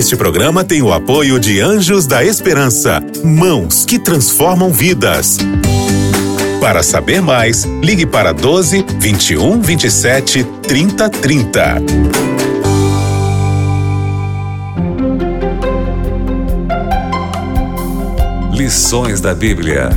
Este 0.00 0.16
programa 0.16 0.64
tem 0.64 0.80
o 0.80 0.94
apoio 0.94 1.38
de 1.38 1.60
Anjos 1.60 2.06
da 2.06 2.24
Esperança, 2.24 3.02
mãos 3.22 3.84
que 3.84 3.98
transformam 3.98 4.72
vidas. 4.72 5.36
Para 6.58 6.82
saber 6.82 7.20
mais, 7.20 7.64
ligue 7.82 8.06
para 8.06 8.32
12 8.32 8.82
21 8.98 9.60
27 9.60 10.42
30 10.62 11.10
30. 11.10 11.82
Lições 18.54 19.20
da 19.20 19.34
Bíblia. 19.34 19.90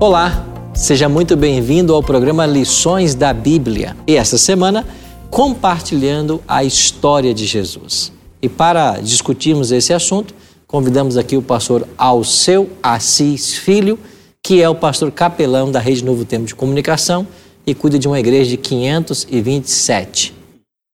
Olá, 0.00 0.44
seja 0.74 1.08
muito 1.08 1.36
bem-vindo 1.36 1.94
ao 1.94 2.02
programa 2.02 2.44
Lições 2.44 3.14
da 3.14 3.32
Bíblia. 3.32 3.96
E 4.04 4.16
esta 4.16 4.36
semana, 4.36 4.84
compartilhando 5.30 6.42
a 6.46 6.64
história 6.64 7.34
de 7.34 7.46
Jesus. 7.46 8.12
E 8.40 8.48
para 8.48 8.98
discutirmos 9.00 9.72
esse 9.72 9.92
assunto, 9.92 10.34
convidamos 10.66 11.16
aqui 11.16 11.36
o 11.36 11.42
pastor 11.42 11.86
Alceu 11.96 12.70
Assis 12.82 13.54
Filho, 13.54 13.98
que 14.42 14.62
é 14.62 14.68
o 14.68 14.74
pastor 14.74 15.10
capelão 15.10 15.70
da 15.70 15.80
Rede 15.80 16.04
Novo 16.04 16.24
Tempo 16.24 16.46
de 16.46 16.54
Comunicação 16.54 17.26
e 17.66 17.74
cuida 17.74 17.98
de 17.98 18.08
uma 18.08 18.18
igreja 18.18 18.50
de 18.50 18.56
527 18.56 20.34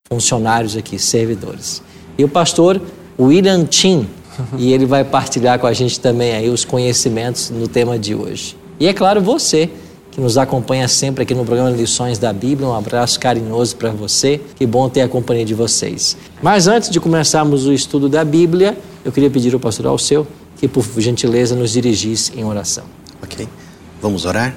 funcionários 0.09 0.77
aqui, 0.77 0.99
servidores. 0.99 1.83
E 2.17 2.25
o 2.25 2.29
pastor 2.29 2.81
William 3.19 3.65
Tim, 3.65 4.09
e 4.59 4.73
ele 4.73 4.87
vai 4.87 5.05
partilhar 5.05 5.59
com 5.59 5.67
a 5.67 5.73
gente 5.73 6.01
também 6.01 6.33
aí 6.33 6.49
os 6.49 6.65
conhecimentos 6.65 7.51
no 7.51 7.69
tema 7.69 7.99
de 7.99 8.15
hoje. 8.15 8.57
E 8.81 8.87
é 8.87 8.93
claro, 8.93 9.21
você 9.21 9.71
que 10.15 10.21
nos 10.21 10.39
acompanha 10.39 10.87
sempre 10.87 11.25
aqui 11.25 11.35
no 11.35 11.45
programa 11.45 11.71
Lições 11.71 12.19
da 12.19 12.33
Bíblia, 12.33 12.69
um 12.69 12.75
abraço 12.75 13.19
carinhoso 13.19 13.75
para 13.75 13.91
você. 13.91 14.41
Que 14.55 14.65
bom 14.65 14.89
ter 14.89 15.01
a 15.01 15.09
companhia 15.09 15.45
de 15.45 15.55
vocês. 15.55 16.17
Mas 16.41 16.69
antes 16.69 16.89
de 16.89 17.01
começarmos 17.01 17.67
o 17.67 17.73
estudo 17.73 18.09
da 18.09 18.25
Bíblia, 18.25 18.79
eu 19.05 19.11
queria 19.11 19.29
pedir 19.29 19.53
ao 19.53 19.59
pastor 19.59 19.87
Alceu 19.87 20.25
que, 20.57 20.69
por 20.69 20.85
gentileza, 20.99 21.57
nos 21.57 21.73
dirigisse 21.73 22.33
em 22.37 22.45
oração. 22.45 22.85
Ok. 23.21 23.49
Vamos 24.01 24.25
orar? 24.25 24.55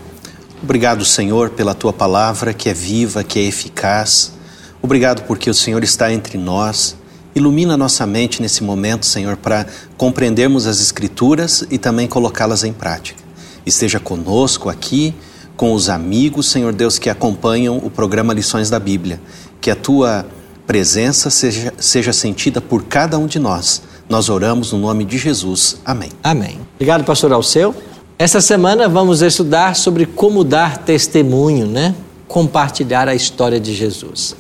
Obrigado, 0.62 1.04
Senhor, 1.04 1.50
pela 1.50 1.74
tua 1.74 1.92
palavra 1.92 2.54
que 2.54 2.70
é 2.70 2.74
viva, 2.74 3.24
que 3.24 3.40
é 3.40 3.44
eficaz. 3.44 4.34
Obrigado 4.80 5.24
porque 5.24 5.50
o 5.50 5.56
Senhor 5.56 5.84
está 5.84 6.14
entre 6.14 6.38
nós. 6.38 6.96
Ilumina 7.34 7.76
nossa 7.76 8.06
mente 8.06 8.44
nesse 8.44 8.64
momento, 8.64 9.08
Senhor, 9.08 9.36
para 9.36 9.66
compreendermos 9.98 10.68
as 10.68 10.80
Escrituras 10.80 11.66
e 11.72 11.80
também 11.80 12.08
colocá-las 12.08 12.64
em 12.64 12.72
prática 12.72 13.28
esteja 13.70 14.00
conosco 14.00 14.70
aqui, 14.70 15.14
com 15.58 15.74
os 15.74 15.90
amigos, 15.90 16.52
Senhor 16.52 16.72
Deus, 16.72 17.00
que 17.00 17.10
acompanham 17.10 17.78
o 17.78 17.90
programa 17.90 18.32
Lições 18.32 18.70
da 18.70 18.80
Bíblia. 18.80 19.20
Que 19.60 19.72
a 19.72 19.76
tua 19.76 20.26
presença 20.68 21.32
seja, 21.32 21.74
seja 21.80 22.14
sentida 22.14 22.62
por 22.62 22.84
cada 22.84 23.18
um 23.18 23.26
de 23.26 23.40
nós. 23.40 23.82
Nós 24.08 24.30
oramos 24.30 24.72
no 24.72 24.78
nome 24.78 25.04
de 25.04 25.18
Jesus. 25.18 25.78
Amém. 25.84 26.12
Amém. 26.24 26.60
Obrigado, 26.76 27.04
pastor 27.04 27.34
Alceu. 27.34 27.76
Essa 28.20 28.40
semana 28.40 28.88
vamos 28.88 29.22
estudar 29.22 29.76
sobre 29.76 30.06
como 30.06 30.44
dar 30.44 30.78
testemunho, 30.78 31.66
né? 31.66 31.96
Compartilhar 32.28 33.08
a 33.08 33.16
história 33.16 33.60
de 33.60 33.74
Jesus. 33.74 34.36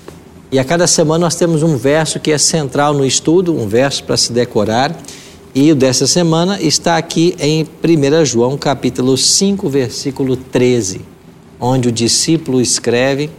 E 0.52 0.60
a 0.60 0.64
cada 0.64 0.88
semana 0.88 1.26
nós 1.26 1.36
temos 1.36 1.64
um 1.64 1.76
verso 1.76 2.20
que 2.20 2.32
é 2.32 2.38
central 2.38 2.94
no 2.94 3.06
estudo, 3.06 3.54
um 3.54 3.68
verso 3.68 4.04
para 4.04 4.16
se 4.16 4.32
decorar. 4.32 4.95
E 5.56 5.72
o 5.72 5.76
dessa 5.76 6.06
semana 6.06 6.62
está 6.62 6.98
aqui 6.98 7.36
em 7.40 7.64
1 7.64 8.26
João 8.26 8.58
capítulo 8.58 9.17
5, 9.17 9.67
versículo 9.70 10.36
13, 10.36 11.02
onde 11.59 11.88
o 11.88 11.92
discípulo 11.92 12.62
escreve: 12.62 13.30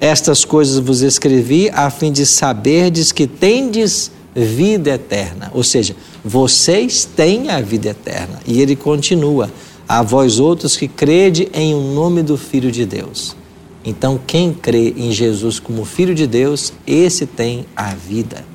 Estas 0.00 0.44
coisas 0.44 0.78
vos 0.78 1.02
escrevi 1.02 1.68
a 1.70 1.90
fim 1.90 2.10
de 2.10 2.24
saberdes 2.24 3.12
que 3.12 3.26
tendes 3.26 4.10
vida 4.34 4.90
eterna. 4.90 5.50
Ou 5.54 5.62
seja, 5.62 5.94
vocês 6.24 7.04
têm 7.04 7.50
a 7.50 7.60
vida 7.60 7.90
eterna. 7.90 8.40
E 8.46 8.62
ele 8.62 8.76
continua: 8.76 9.50
A 9.86 10.02
vós 10.02 10.38
outros 10.38 10.76
que 10.76 10.88
crede 10.88 11.48
em 11.52 11.74
o 11.74 11.78
um 11.78 11.94
nome 11.94 12.22
do 12.22 12.36
Filho 12.36 12.72
de 12.72 12.86
Deus. 12.86 13.36
Então, 13.84 14.18
quem 14.26 14.54
crê 14.54 14.94
em 14.96 15.10
Jesus 15.10 15.58
como 15.58 15.84
Filho 15.84 16.14
de 16.14 16.26
Deus, 16.26 16.72
esse 16.86 17.26
tem 17.26 17.66
a 17.74 17.94
vida. 17.94 18.51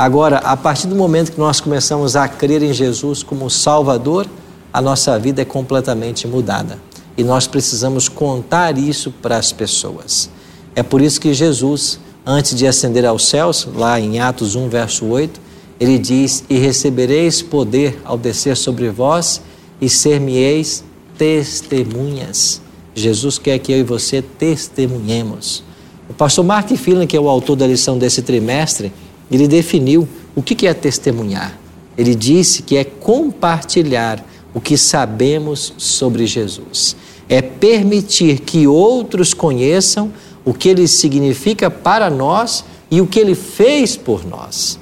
Agora, 0.00 0.38
a 0.38 0.56
partir 0.56 0.86
do 0.86 0.96
momento 0.96 1.30
que 1.30 1.38
nós 1.38 1.60
começamos 1.60 2.16
a 2.16 2.26
crer 2.26 2.62
em 2.62 2.72
Jesus 2.72 3.22
como 3.22 3.50
Salvador, 3.50 4.26
a 4.72 4.80
nossa 4.80 5.18
vida 5.18 5.42
é 5.42 5.44
completamente 5.44 6.26
mudada. 6.26 6.78
E 7.18 7.22
nós 7.22 7.46
precisamos 7.46 8.08
contar 8.08 8.78
isso 8.78 9.12
para 9.20 9.36
as 9.36 9.52
pessoas. 9.52 10.30
É 10.74 10.82
por 10.82 11.02
isso 11.02 11.20
que 11.20 11.34
Jesus, 11.34 12.00
antes 12.24 12.56
de 12.56 12.66
ascender 12.66 13.04
aos 13.04 13.26
céus, 13.26 13.68
lá 13.76 14.00
em 14.00 14.20
Atos 14.20 14.54
1, 14.54 14.70
verso 14.70 15.04
8, 15.04 15.38
ele 15.78 15.98
diz: 15.98 16.44
E 16.48 16.56
recebereis 16.56 17.42
poder 17.42 18.00
ao 18.02 18.16
descer 18.16 18.56
sobre 18.56 18.88
vós, 18.88 19.42
e 19.82 19.88
ser-me-eis 19.90 20.82
testemunhas. 21.18 22.62
Jesus 22.94 23.38
quer 23.38 23.58
que 23.58 23.70
eu 23.70 23.80
e 23.80 23.82
você 23.82 24.22
testemunhemos. 24.22 25.62
O 26.08 26.14
pastor 26.14 26.42
Mark 26.42 26.70
Phelan, 26.70 27.06
que 27.06 27.18
é 27.18 27.20
o 27.20 27.28
autor 27.28 27.54
da 27.54 27.66
lição 27.66 27.98
desse 27.98 28.22
trimestre, 28.22 28.90
ele 29.30 29.46
definiu 29.46 30.08
o 30.34 30.42
que 30.42 30.66
é 30.66 30.74
testemunhar. 30.74 31.58
Ele 31.96 32.14
disse 32.14 32.62
que 32.62 32.76
é 32.76 32.84
compartilhar 32.84 34.24
o 34.54 34.60
que 34.60 34.76
sabemos 34.76 35.72
sobre 35.76 36.26
Jesus. 36.26 36.96
É 37.28 37.40
permitir 37.40 38.40
que 38.40 38.66
outros 38.66 39.32
conheçam 39.32 40.12
o 40.44 40.52
que 40.52 40.68
ele 40.68 40.88
significa 40.88 41.70
para 41.70 42.10
nós 42.10 42.64
e 42.90 43.00
o 43.00 43.06
que 43.06 43.20
ele 43.20 43.34
fez 43.34 43.96
por 43.96 44.26
nós. 44.26 44.78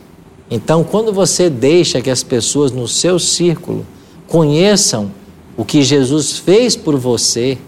Então, 0.51 0.83
quando 0.83 1.13
você 1.13 1.51
deixa 1.51 2.01
que 2.01 2.09
as 2.09 2.23
pessoas 2.23 2.73
no 2.73 2.89
seu 2.89 3.19
círculo 3.19 3.85
conheçam 4.27 5.11
o 5.57 5.65
que 5.65 5.83
Jesus 5.83 6.39
fez 6.39 6.75
por 6.75 6.97
você, 6.97 7.59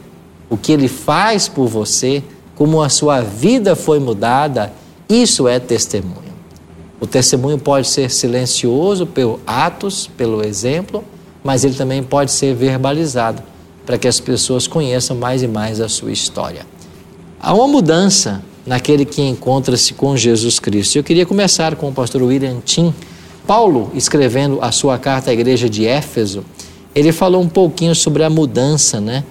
o 0.49 0.57
que 0.57 0.73
ele 0.73 0.89
faz 0.89 1.47
por 1.49 1.67
você, 1.67 2.23
como 2.55 2.81
a 2.81 2.89
sua 2.89 3.21
vida 3.21 3.77
foi 3.77 3.99
mudada, 3.99 4.73
isso 5.09 5.47
é 5.47 5.59
testemunho. 5.59 6.30
O 7.01 7.07
testemunho 7.07 7.59
pode 7.59 7.89
ser 7.89 8.11
silencioso 8.11 9.07
pelo 9.07 9.41
atos, 9.47 10.07
pelo 10.07 10.45
exemplo, 10.47 11.03
mas 11.43 11.65
ele 11.65 11.75
também 11.75 12.03
pode 12.03 12.31
ser 12.31 12.55
verbalizado 12.55 13.43
para 13.87 13.97
que 13.97 14.07
as 14.07 14.21
pessoas 14.21 14.67
conheçam 14.67 15.17
mais 15.17 15.43
e 15.43 15.49
mais 15.49 15.81
a 15.81 15.89
sua 15.89 16.13
história. 16.13 16.67
Há 17.41 17.55
uma 17.55 17.67
mudança 17.67 18.43
naquele 18.67 19.07
que 19.07 19.23
encontra-se 19.23 19.95
com 19.95 20.15
Jesus 20.17 20.59
Cristo. 20.61 20.97
Eu 20.97 21.03
queria 21.03 21.25
começar 21.25 21.75
com 21.75 21.89
o 21.89 21.93
pastor 21.93 22.23
William 22.23 22.59
Tim. 22.65 22.95
Paulo, 23.47 23.91
escrevendo 23.95 24.59
a 24.61 24.71
sua 24.71 24.99
carta 24.99 25.31
à 25.31 25.33
igreja 25.33 25.69
de 25.69 25.87
Éfeso, 25.87 26.45
ele 26.95 27.13
falou 27.13 27.41
um 27.41 27.49
pouquinho 27.49 27.95
sobre 27.95 28.23
a 28.23 28.31
mudança, 28.31 29.01
né, 29.01 29.25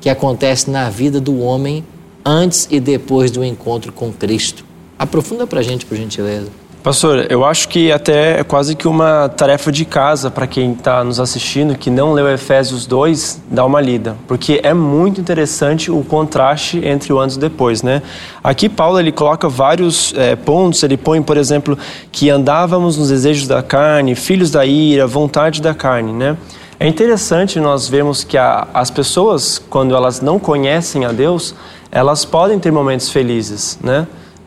que 0.00 0.08
acontece 0.08 0.70
na 0.70 0.88
vida 0.88 1.20
do 1.20 1.40
homem 1.40 1.84
antes 2.24 2.68
e 2.70 2.78
depois 2.78 3.30
do 3.30 3.44
encontro 3.44 3.92
com 3.92 4.12
Cristo. 4.12 4.64
Aprofunda 4.96 5.46
para 5.46 5.60
a 5.60 5.62
gente, 5.62 5.84
por 5.84 5.96
gentileza. 5.96 6.48
Pastor, 6.82 7.26
eu 7.28 7.44
acho 7.44 7.68
que 7.68 7.90
até 7.90 8.38
é 8.38 8.44
quase 8.44 8.76
que 8.76 8.86
uma 8.86 9.28
tarefa 9.28 9.70
de 9.72 9.84
casa 9.84 10.30
para 10.30 10.46
quem 10.46 10.72
está 10.72 11.02
nos 11.02 11.18
assistindo 11.18 11.76
que 11.76 11.90
não 11.90 12.12
leu 12.12 12.28
Efésios 12.32 12.86
2, 12.86 13.42
dar 13.50 13.64
uma 13.66 13.80
lida, 13.80 14.16
porque 14.28 14.60
é 14.62 14.72
muito 14.72 15.20
interessante 15.20 15.90
o 15.90 16.04
contraste 16.04 16.80
entre 16.86 17.12
o 17.12 17.18
antes 17.18 17.36
e 17.36 17.40
depois, 17.40 17.82
né? 17.82 18.00
Aqui 18.44 18.68
Paulo 18.68 19.00
ele 19.00 19.10
coloca 19.10 19.48
vários 19.48 20.14
é, 20.16 20.36
pontos, 20.36 20.80
ele 20.84 20.96
põe, 20.96 21.20
por 21.20 21.36
exemplo, 21.36 21.76
que 22.12 22.30
andávamos 22.30 22.96
nos 22.96 23.08
desejos 23.08 23.48
da 23.48 23.60
carne, 23.60 24.14
filhos 24.14 24.52
da 24.52 24.64
ira, 24.64 25.04
vontade 25.04 25.60
da 25.60 25.74
carne, 25.74 26.12
né? 26.12 26.36
É 26.78 26.86
interessante 26.86 27.58
nós 27.58 27.88
vemos 27.88 28.22
que 28.22 28.38
a, 28.38 28.68
as 28.72 28.88
pessoas, 28.88 29.58
quando 29.58 29.96
elas 29.96 30.20
não 30.20 30.38
conhecem 30.38 31.04
a 31.04 31.10
Deus, 31.10 31.56
elas 31.90 32.24
podem 32.24 32.56
ter 32.60 32.70
momentos 32.70 33.10
felizes, 33.10 33.76
né? 33.82 34.06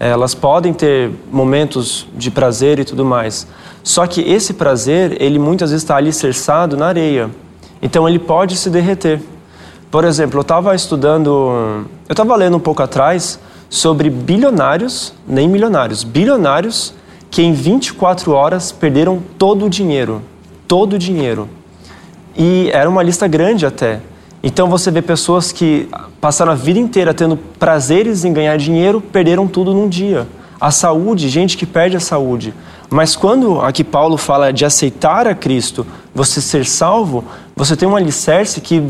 Elas 0.09 0.33
podem 0.33 0.73
ter 0.73 1.11
momentos 1.31 2.07
de 2.15 2.31
prazer 2.31 2.79
e 2.79 2.83
tudo 2.83 3.05
mais. 3.05 3.45
Só 3.83 4.07
que 4.07 4.21
esse 4.21 4.53
prazer, 4.53 5.21
ele 5.21 5.37
muitas 5.37 5.69
vezes 5.69 5.83
está 5.83 5.95
alicerçado 5.95 6.75
na 6.75 6.87
areia. 6.87 7.29
Então 7.81 8.09
ele 8.09 8.17
pode 8.17 8.55
se 8.55 8.67
derreter. 8.71 9.21
Por 9.91 10.03
exemplo, 10.03 10.39
eu 10.39 10.41
estava 10.41 10.73
estudando, 10.73 11.85
eu 12.09 12.13
estava 12.13 12.35
lendo 12.35 12.57
um 12.57 12.59
pouco 12.59 12.81
atrás 12.81 13.39
sobre 13.69 14.09
bilionários, 14.09 15.13
nem 15.27 15.47
milionários, 15.47 16.03
bilionários 16.03 16.95
que 17.29 17.43
em 17.43 17.53
24 17.53 18.31
horas 18.31 18.71
perderam 18.71 19.21
todo 19.37 19.65
o 19.67 19.69
dinheiro. 19.69 20.21
Todo 20.67 20.93
o 20.93 20.99
dinheiro. 20.99 21.47
E 22.35 22.71
era 22.73 22.89
uma 22.89 23.03
lista 23.03 23.27
grande 23.27 23.67
até. 23.67 23.99
Então 24.43 24.67
você 24.67 24.89
vê 24.89 25.01
pessoas 25.01 25.51
que 25.51 25.87
passaram 26.19 26.51
a 26.51 26.55
vida 26.55 26.79
inteira 26.79 27.13
tendo 27.13 27.37
prazeres 27.37 28.25
em 28.25 28.33
ganhar 28.33 28.57
dinheiro, 28.57 28.99
perderam 28.99 29.47
tudo 29.47 29.73
num 29.73 29.87
dia. 29.87 30.27
A 30.59 30.71
saúde, 30.71 31.29
gente 31.29 31.57
que 31.57 31.65
perde 31.65 31.97
a 31.97 31.99
saúde. 31.99 32.53
Mas 32.89 33.15
quando 33.15 33.61
aqui 33.61 33.83
Paulo 33.83 34.17
fala 34.17 34.51
de 34.51 34.65
aceitar 34.65 35.27
a 35.27 35.33
Cristo, 35.33 35.85
você 36.13 36.41
ser 36.41 36.65
salvo, 36.65 37.23
você 37.55 37.75
tem 37.75 37.87
um 37.87 37.95
alicerce 37.95 38.59
que 38.61 38.83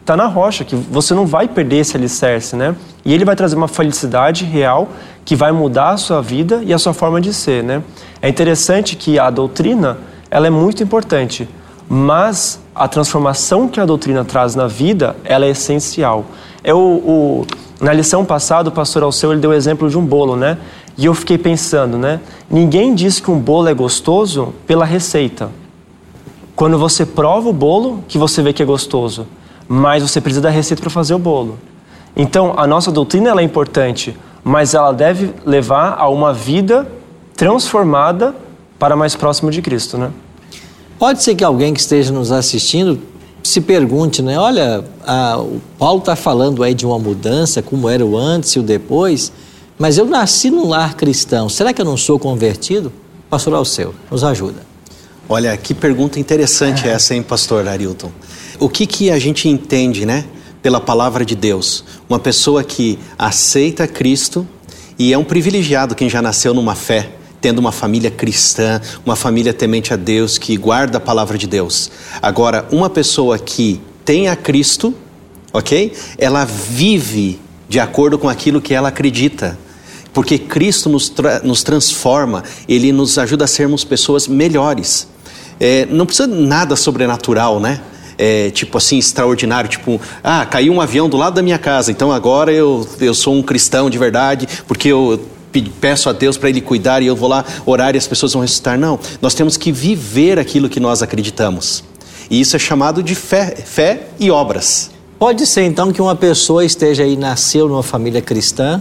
está 0.00 0.16
na 0.16 0.26
rocha, 0.26 0.64
que 0.64 0.74
você 0.74 1.14
não 1.14 1.26
vai 1.26 1.46
perder 1.46 1.76
esse 1.78 1.96
alicerce, 1.96 2.56
né? 2.56 2.74
E 3.04 3.12
ele 3.12 3.24
vai 3.24 3.36
trazer 3.36 3.56
uma 3.56 3.68
felicidade 3.68 4.44
real 4.44 4.88
que 5.24 5.36
vai 5.36 5.52
mudar 5.52 5.90
a 5.90 5.96
sua 5.96 6.22
vida 6.22 6.62
e 6.64 6.72
a 6.72 6.78
sua 6.78 6.92
forma 6.92 7.20
de 7.20 7.32
ser, 7.32 7.62
né? 7.62 7.82
É 8.20 8.28
interessante 8.28 8.96
que 8.96 9.18
a 9.18 9.30
doutrina, 9.30 9.98
ela 10.30 10.46
é 10.46 10.50
muito 10.50 10.82
importante, 10.82 11.48
mas 11.88 12.60
a 12.74 12.86
transformação 12.86 13.68
que 13.68 13.80
a 13.80 13.86
doutrina 13.86 14.24
traz 14.24 14.54
na 14.54 14.66
vida, 14.66 15.16
ela 15.24 15.46
é 15.46 15.50
essencial. 15.50 16.26
É 16.62 16.74
o, 16.74 16.78
o 16.78 17.46
na 17.80 17.92
lição 17.92 18.24
passada, 18.24 18.68
o 18.68 18.72
pastor 18.72 19.02
Alceu 19.02 19.32
ele 19.32 19.40
deu 19.40 19.50
o 19.50 19.54
exemplo 19.54 19.88
de 19.88 19.96
um 19.96 20.04
bolo, 20.04 20.36
né? 20.36 20.58
E 20.96 21.06
eu 21.06 21.14
fiquei 21.14 21.38
pensando, 21.38 21.96
né? 21.96 22.20
Ninguém 22.50 22.94
diz 22.94 23.20
que 23.20 23.30
um 23.30 23.38
bolo 23.38 23.68
é 23.68 23.74
gostoso 23.74 24.52
pela 24.66 24.84
receita. 24.84 25.48
Quando 26.56 26.76
você 26.76 27.06
prova 27.06 27.48
o 27.48 27.52
bolo, 27.52 28.02
que 28.08 28.18
você 28.18 28.42
vê 28.42 28.52
que 28.52 28.62
é 28.62 28.66
gostoso. 28.66 29.26
Mas 29.68 30.02
você 30.02 30.20
precisa 30.20 30.40
da 30.40 30.50
receita 30.50 30.82
para 30.82 30.90
fazer 30.90 31.14
o 31.14 31.18
bolo. 31.18 31.56
Então, 32.16 32.54
a 32.56 32.66
nossa 32.66 32.90
doutrina 32.90 33.30
ela 33.30 33.40
é 33.40 33.44
importante, 33.44 34.16
mas 34.42 34.74
ela 34.74 34.90
deve 34.92 35.32
levar 35.46 35.94
a 35.96 36.08
uma 36.08 36.32
vida 36.32 36.90
transformada 37.36 38.34
para 38.76 38.96
mais 38.96 39.14
próximo 39.14 39.52
de 39.52 39.62
Cristo, 39.62 39.96
né? 39.96 40.10
Pode 40.98 41.22
ser 41.22 41.34
que 41.34 41.44
alguém 41.44 41.72
que 41.72 41.80
esteja 41.80 42.12
nos 42.12 42.32
assistindo 42.32 43.00
se 43.42 43.60
pergunte, 43.60 44.20
né? 44.20 44.38
Olha, 44.38 44.84
a, 45.06 45.38
o 45.38 45.60
Paulo 45.78 46.00
está 46.00 46.16
falando 46.16 46.62
aí 46.62 46.74
de 46.74 46.84
uma 46.84 46.98
mudança, 46.98 47.62
como 47.62 47.88
era 47.88 48.04
o 48.04 48.16
antes 48.16 48.50
e 48.50 48.58
o 48.58 48.62
depois, 48.62 49.32
mas 49.78 49.96
eu 49.96 50.06
nasci 50.06 50.50
num 50.50 50.68
lar 50.68 50.96
cristão, 50.96 51.48
será 51.48 51.72
que 51.72 51.80
eu 51.80 51.84
não 51.84 51.96
sou 51.96 52.18
convertido? 52.18 52.92
Pastor 53.30 53.54
Alceu, 53.54 53.94
nos 54.10 54.24
ajuda. 54.24 54.66
Olha, 55.28 55.56
que 55.56 55.72
pergunta 55.72 56.18
interessante 56.18 56.88
é. 56.88 56.92
essa, 56.92 57.14
hein, 57.14 57.22
pastor 57.22 57.68
Arilton? 57.68 58.10
O 58.58 58.68
que, 58.68 58.86
que 58.86 59.10
a 59.10 59.18
gente 59.18 59.48
entende, 59.48 60.04
né, 60.04 60.24
pela 60.62 60.80
palavra 60.80 61.24
de 61.24 61.36
Deus? 61.36 61.84
Uma 62.08 62.18
pessoa 62.18 62.64
que 62.64 62.98
aceita 63.16 63.86
Cristo 63.86 64.46
e 64.98 65.12
é 65.12 65.18
um 65.18 65.24
privilegiado 65.24 65.94
quem 65.94 66.08
já 66.08 66.20
nasceu 66.20 66.52
numa 66.52 66.74
fé, 66.74 67.10
tendo 67.40 67.58
uma 67.58 67.72
família 67.72 68.10
cristã, 68.10 68.80
uma 69.04 69.16
família 69.16 69.52
temente 69.52 69.92
a 69.92 69.96
Deus, 69.96 70.38
que 70.38 70.56
guarda 70.56 70.98
a 70.98 71.00
palavra 71.00 71.38
de 71.38 71.46
Deus. 71.46 71.90
Agora, 72.20 72.66
uma 72.70 72.90
pessoa 72.90 73.38
que 73.38 73.80
tem 74.04 74.28
a 74.28 74.36
Cristo, 74.36 74.94
ok? 75.52 75.92
Ela 76.16 76.44
vive 76.44 77.40
de 77.68 77.78
acordo 77.78 78.18
com 78.18 78.28
aquilo 78.28 78.60
que 78.60 78.74
ela 78.74 78.88
acredita. 78.88 79.58
Porque 80.12 80.38
Cristo 80.38 80.88
nos, 80.88 81.08
tra 81.08 81.40
nos 81.40 81.62
transforma, 81.62 82.42
Ele 82.68 82.90
nos 82.90 83.18
ajuda 83.18 83.44
a 83.44 83.46
sermos 83.46 83.84
pessoas 83.84 84.26
melhores. 84.26 85.06
É, 85.60 85.86
não 85.86 86.06
precisa 86.06 86.26
nada 86.26 86.74
sobrenatural, 86.76 87.60
né? 87.60 87.80
É, 88.16 88.50
tipo 88.50 88.76
assim, 88.78 88.98
extraordinário, 88.98 89.70
tipo, 89.70 90.00
ah, 90.24 90.44
caiu 90.44 90.72
um 90.72 90.80
avião 90.80 91.08
do 91.08 91.16
lado 91.16 91.34
da 91.34 91.42
minha 91.42 91.58
casa, 91.58 91.92
então 91.92 92.10
agora 92.10 92.50
eu, 92.50 92.88
eu 93.00 93.14
sou 93.14 93.32
um 93.32 93.42
cristão 93.42 93.88
de 93.88 93.96
verdade, 93.96 94.48
porque 94.66 94.88
eu 94.88 95.24
peço 95.80 96.08
a 96.08 96.12
Deus 96.12 96.36
para 96.36 96.48
Ele 96.48 96.60
cuidar 96.60 97.02
e 97.02 97.06
eu 97.06 97.16
vou 97.16 97.28
lá 97.28 97.44
orar 97.66 97.94
e 97.94 97.98
as 97.98 98.06
pessoas 98.06 98.32
vão 98.32 98.42
ressuscitar. 98.42 98.78
Não, 98.78 98.98
nós 99.20 99.34
temos 99.34 99.56
que 99.56 99.72
viver 99.72 100.38
aquilo 100.38 100.68
que 100.68 100.80
nós 100.80 101.02
acreditamos. 101.02 101.84
E 102.30 102.40
isso 102.40 102.56
é 102.56 102.58
chamado 102.58 103.02
de 103.02 103.14
fé, 103.14 103.56
fé 103.56 104.08
e 104.18 104.30
obras. 104.30 104.90
Pode 105.18 105.46
ser 105.46 105.62
então 105.62 105.92
que 105.92 106.00
uma 106.00 106.14
pessoa 106.14 106.64
esteja 106.64 107.02
aí, 107.02 107.16
nasceu 107.16 107.68
numa 107.68 107.82
família 107.82 108.22
cristã, 108.22 108.80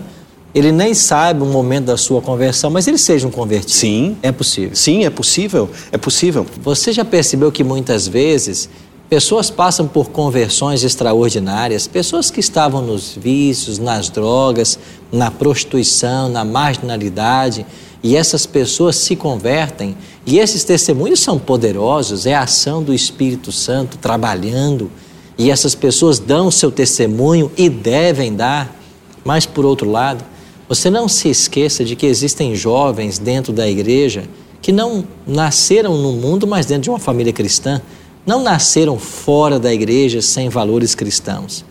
ele 0.54 0.72
nem 0.72 0.94
sabe 0.94 1.44
o 1.44 1.46
momento 1.46 1.86
da 1.86 1.98
sua 1.98 2.22
conversão, 2.22 2.70
mas 2.70 2.88
ele 2.88 2.98
seja 2.98 3.28
um 3.28 3.31
convertido. 3.31 3.72
Sim. 3.72 4.18
É 4.22 4.31
possível. 4.31 4.75
Sim, 4.75 5.06
é 5.06 5.10
possível. 5.10 5.70
É 5.92 5.98
possível. 5.98 6.46
Você 6.63 6.92
já 6.92 7.06
percebeu 7.06 7.52
que 7.52 7.63
muitas 7.63 8.08
vezes 8.08 8.70
Pessoas 9.09 9.50
passam 9.50 9.88
por 9.88 10.09
conversões 10.09 10.83
extraordinárias, 10.83 11.88
pessoas 11.88 12.30
que 12.30 12.42
estavam 12.42 12.81
nos 12.81 13.15
vícios, 13.15 13.80
nas 13.80 14.09
drogas, 14.09 14.77
na 15.09 15.31
prostituição, 15.31 16.27
na 16.27 16.44
marginalidade, 16.44 17.65
e 18.04 18.18
essas 18.18 18.45
pessoas 18.45 18.98
se 18.98 19.15
convertem, 19.15 19.95
e 20.25 20.39
esses 20.39 20.65
testemunhos 20.65 21.21
são 21.21 21.39
poderosos, 21.39 22.25
é 22.25 22.36
a 22.36 22.42
ação 22.42 22.83
do 22.83 22.94
Espírito 22.94 23.50
Santo 23.50 23.98
trabalhando, 23.98 24.92
e 25.38 25.50
essas 25.50 25.74
pessoas 25.74 26.19
dão 26.19 26.48
o 26.48 26.51
seu 26.51 26.69
testemunho 26.69 27.50
e 27.56 27.69
devem 27.69 28.36
dar. 28.36 28.75
Mas 29.24 29.45
por 29.45 29.65
outro 29.65 29.89
lado, 29.89 30.21
você 30.68 30.89
não 30.89 31.07
se 31.07 31.30
esqueça 31.30 31.86
de 31.86 31.95
que 31.95 32.06
existem 32.06 32.53
jovens 32.56 33.18
dentro 33.18 33.53
da 33.53 33.69
igreja 33.69 34.25
que 34.62 34.74
não 34.74 35.06
nasceram 35.25 35.95
no 35.98 36.12
mundo, 36.12 36.45
mas 36.45 36.65
dentro 36.65 36.83
de 36.83 36.89
uma 36.89 37.00
família 37.00 37.31
cristã 37.31 37.81
não 38.27 38.44
nasceram 38.44 39.00
fora 39.00 39.57
da 39.57 39.74
igreja 39.74 40.21
sem 40.21 40.50
valores 40.50 40.94
cristãos. 40.94 41.63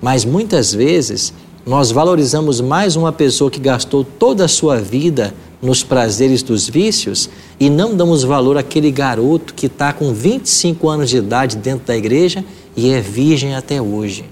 Mas 0.00 0.24
muitas 0.24 0.72
vezes 0.72 1.34
nós 1.66 1.90
valorizamos 1.90 2.60
mais 2.60 2.94
uma 2.94 3.12
pessoa 3.12 3.50
que 3.50 3.58
gastou 3.58 4.04
toda 4.04 4.44
a 4.44 4.48
sua 4.48 4.78
vida 4.78 5.34
nos 5.60 5.82
prazeres 5.82 6.40
dos 6.40 6.68
vícios 6.68 7.28
e 7.58 7.68
não 7.68 7.96
damos 7.96 8.22
valor 8.22 8.56
àquele 8.56 8.92
garoto 8.92 9.54
que 9.54 9.66
está 9.66 9.92
com 9.92 10.12
25 10.12 10.88
anos 10.88 11.10
de 11.10 11.16
idade 11.16 11.56
dentro 11.56 11.86
da 11.86 11.96
igreja 11.96 12.44
e 12.76 12.90
é 12.90 13.00
virgem 13.00 13.56
até 13.56 13.82
hoje. 13.82 14.24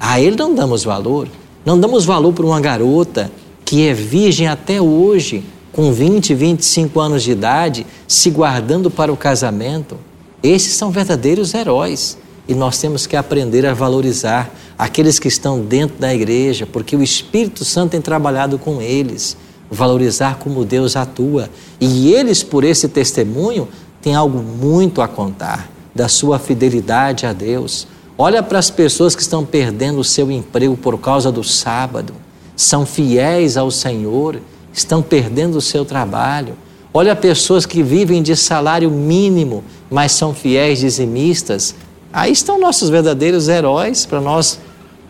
A 0.00 0.18
ele 0.18 0.36
não 0.36 0.54
damos 0.54 0.84
valor. 0.84 1.28
Não 1.66 1.78
damos 1.78 2.06
valor 2.06 2.32
para 2.32 2.46
uma 2.46 2.60
garota 2.60 3.30
que 3.64 3.86
é 3.86 3.92
virgem 3.92 4.46
até 4.46 4.80
hoje, 4.80 5.42
com 5.72 5.92
20, 5.92 6.32
25 6.32 7.00
anos 7.00 7.24
de 7.24 7.32
idade, 7.32 7.86
se 8.06 8.30
guardando 8.30 8.90
para 8.90 9.12
o 9.12 9.16
casamento. 9.16 9.98
Esses 10.42 10.74
são 10.74 10.90
verdadeiros 10.90 11.54
heróis 11.54 12.18
e 12.48 12.54
nós 12.54 12.78
temos 12.78 13.06
que 13.06 13.16
aprender 13.16 13.66
a 13.66 13.74
valorizar 13.74 14.50
aqueles 14.78 15.18
que 15.18 15.28
estão 15.28 15.60
dentro 15.60 15.96
da 15.98 16.14
igreja, 16.14 16.66
porque 16.66 16.94
o 16.94 17.02
Espírito 17.02 17.64
Santo 17.64 17.92
tem 17.92 18.00
trabalhado 18.00 18.58
com 18.58 18.80
eles, 18.80 19.36
valorizar 19.70 20.38
como 20.38 20.64
Deus 20.64 20.96
atua. 20.96 21.50
E 21.80 22.12
eles, 22.12 22.42
por 22.42 22.62
esse 22.62 22.88
testemunho, 22.88 23.68
têm 24.00 24.14
algo 24.14 24.38
muito 24.38 25.02
a 25.02 25.08
contar 25.08 25.70
da 25.94 26.08
sua 26.08 26.38
fidelidade 26.38 27.26
a 27.26 27.32
Deus. 27.32 27.88
Olha 28.18 28.42
para 28.42 28.58
as 28.58 28.70
pessoas 28.70 29.16
que 29.16 29.22
estão 29.22 29.44
perdendo 29.44 29.98
o 29.98 30.04
seu 30.04 30.30
emprego 30.30 30.76
por 30.76 30.98
causa 30.98 31.32
do 31.32 31.42
sábado, 31.42 32.14
são 32.54 32.86
fiéis 32.86 33.56
ao 33.56 33.70
Senhor, 33.70 34.40
estão 34.72 35.02
perdendo 35.02 35.58
o 35.58 35.60
seu 35.60 35.84
trabalho. 35.84 36.54
Olha 36.98 37.14
pessoas 37.14 37.66
que 37.66 37.82
vivem 37.82 38.22
de 38.22 38.34
salário 38.34 38.90
mínimo, 38.90 39.62
mas 39.90 40.12
são 40.12 40.32
fiéis 40.32 40.78
dizimistas. 40.78 41.74
Aí 42.10 42.32
estão 42.32 42.58
nossos 42.58 42.88
verdadeiros 42.88 43.48
heróis 43.48 44.06
para 44.06 44.18
nós 44.18 44.58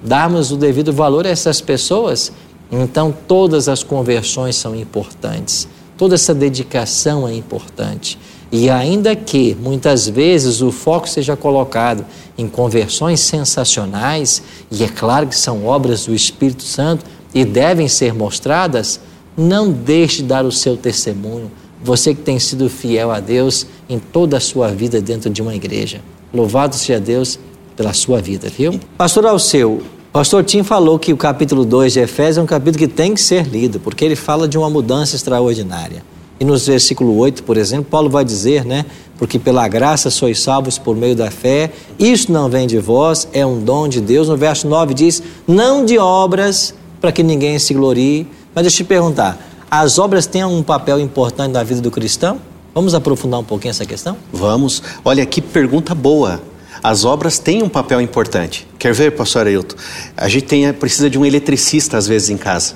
darmos 0.03 0.50
o 0.50 0.56
devido 0.56 0.93
valor 0.93 1.25
a 1.25 1.31
essas 1.31 1.61
pessoas. 1.61 2.33
Então, 2.73 3.15
todas 3.29 3.69
as 3.69 3.85
conversões 3.85 4.56
são 4.56 4.75
importantes, 4.75 5.69
toda 5.97 6.17
essa 6.17 6.35
dedicação 6.35 7.28
é 7.28 7.33
importante. 7.33 8.19
E 8.50 8.69
ainda 8.69 9.14
que 9.14 9.55
muitas 9.55 10.09
vezes 10.09 10.61
o 10.62 10.73
foco 10.73 11.09
seja 11.09 11.37
colocado 11.37 12.05
em 12.37 12.49
conversões 12.49 13.21
sensacionais, 13.21 14.43
e 14.73 14.83
é 14.83 14.88
claro 14.88 15.28
que 15.28 15.37
são 15.37 15.64
obras 15.64 16.07
do 16.07 16.12
Espírito 16.16 16.64
Santo 16.64 17.05
e 17.33 17.45
devem 17.45 17.87
ser 17.87 18.12
mostradas, 18.12 18.99
não 19.37 19.71
deixe 19.71 20.16
de 20.16 20.25
dar 20.25 20.45
o 20.45 20.50
seu 20.50 20.76
testemunho 20.76 21.49
você 21.87 22.12
que 22.12 22.21
tem 22.21 22.38
sido 22.38 22.69
fiel 22.69 23.12
a 23.12 23.21
Deus 23.21 23.64
em 23.88 23.99
toda 23.99 24.38
a 24.38 24.40
sua 24.40 24.69
vida 24.69 25.00
dentro 25.00 25.31
de 25.31 25.40
uma 25.40 25.55
igreja. 25.55 26.00
Louvado 26.35 26.75
seja 26.75 26.99
Deus 26.99 27.38
pela 27.76 27.93
sua 27.93 28.21
vida, 28.21 28.49
viu? 28.49 28.81
Pastor 28.99 29.25
Alceu, 29.25 29.81
pastor 30.12 30.43
Tim 30.43 30.64
falou 30.64 30.99
que 30.99 31.12
o 31.12 31.16
capítulo 31.16 31.64
2 31.64 31.93
de 31.93 32.00
Efésios 32.00 32.38
é 32.38 32.43
um 32.43 32.47
capítulo 32.47 32.78
que 32.78 32.88
tem 32.88 33.14
que 33.14 33.21
ser 33.21 33.47
lido, 33.47 33.78
porque 33.78 34.05
ele 34.05 34.16
fala 34.16 34.49
de 34.49 34.59
uma 34.59 34.69
mudança 34.69 35.14
extraordinária. 35.14 36.02
E 36.40 36.45
no 36.45 36.59
versículo 36.59 37.16
8, 37.16 37.45
por 37.45 37.57
exemplo, 37.57 37.87
Paulo 37.88 38.11
vai 38.11 38.25
dizer, 38.25 38.64
né? 38.64 38.85
Porque 39.16 39.38
pela 39.38 39.66
graça 39.69 40.11
sois 40.11 40.40
salvos 40.40 40.76
por 40.76 40.95
meio 40.95 41.14
da 41.14 41.31
fé, 41.31 41.71
isso 41.99 42.31
não 42.31 42.50
vem 42.50 42.66
de 42.66 42.78
vós, 42.78 43.26
é 43.33 43.47
um 43.47 43.61
dom 43.61 43.88
de 43.88 44.00
Deus. 44.00 44.28
No 44.28 44.37
verso 44.37 44.69
9 44.69 44.93
diz: 44.93 45.23
não 45.47 45.85
de 45.85 45.97
obras, 45.97 46.75
para 47.00 47.12
que 47.12 47.23
ninguém 47.23 47.59
se 47.59 47.73
glorie. 47.73 48.26
Mas 48.55 48.64
deixa 48.64 48.83
eu 48.83 48.85
te 48.85 48.88
perguntar: 48.88 49.38
as 49.70 49.99
obras 49.99 50.26
têm 50.26 50.44
um 50.44 50.62
papel 50.62 51.00
importante 51.00 51.52
na 51.52 51.62
vida 51.62 51.80
do 51.80 51.90
cristão? 51.90 52.40
Vamos 52.75 52.94
aprofundar 52.94 53.40
um 53.40 53.44
pouquinho 53.44 53.70
essa 53.70 53.87
questão? 53.87 54.16
Vamos. 54.32 54.82
Olha 55.04 55.25
que 55.25 55.40
pergunta 55.40 55.94
boa. 55.94 56.40
As 56.82 57.04
obras 57.04 57.38
têm 57.38 57.62
um 57.62 57.68
papel 57.68 58.00
importante. 58.00 58.66
Quer 58.78 58.92
ver, 58.92 59.12
pastor 59.12 59.46
Ailton? 59.46 59.76
A 60.16 60.28
gente 60.28 60.44
tem, 60.44 60.73
precisa 60.73 61.08
de 61.08 61.18
um 61.18 61.25
eletricista 61.25 61.96
às 61.96 62.06
vezes 62.06 62.28
em 62.28 62.37
casa. 62.37 62.75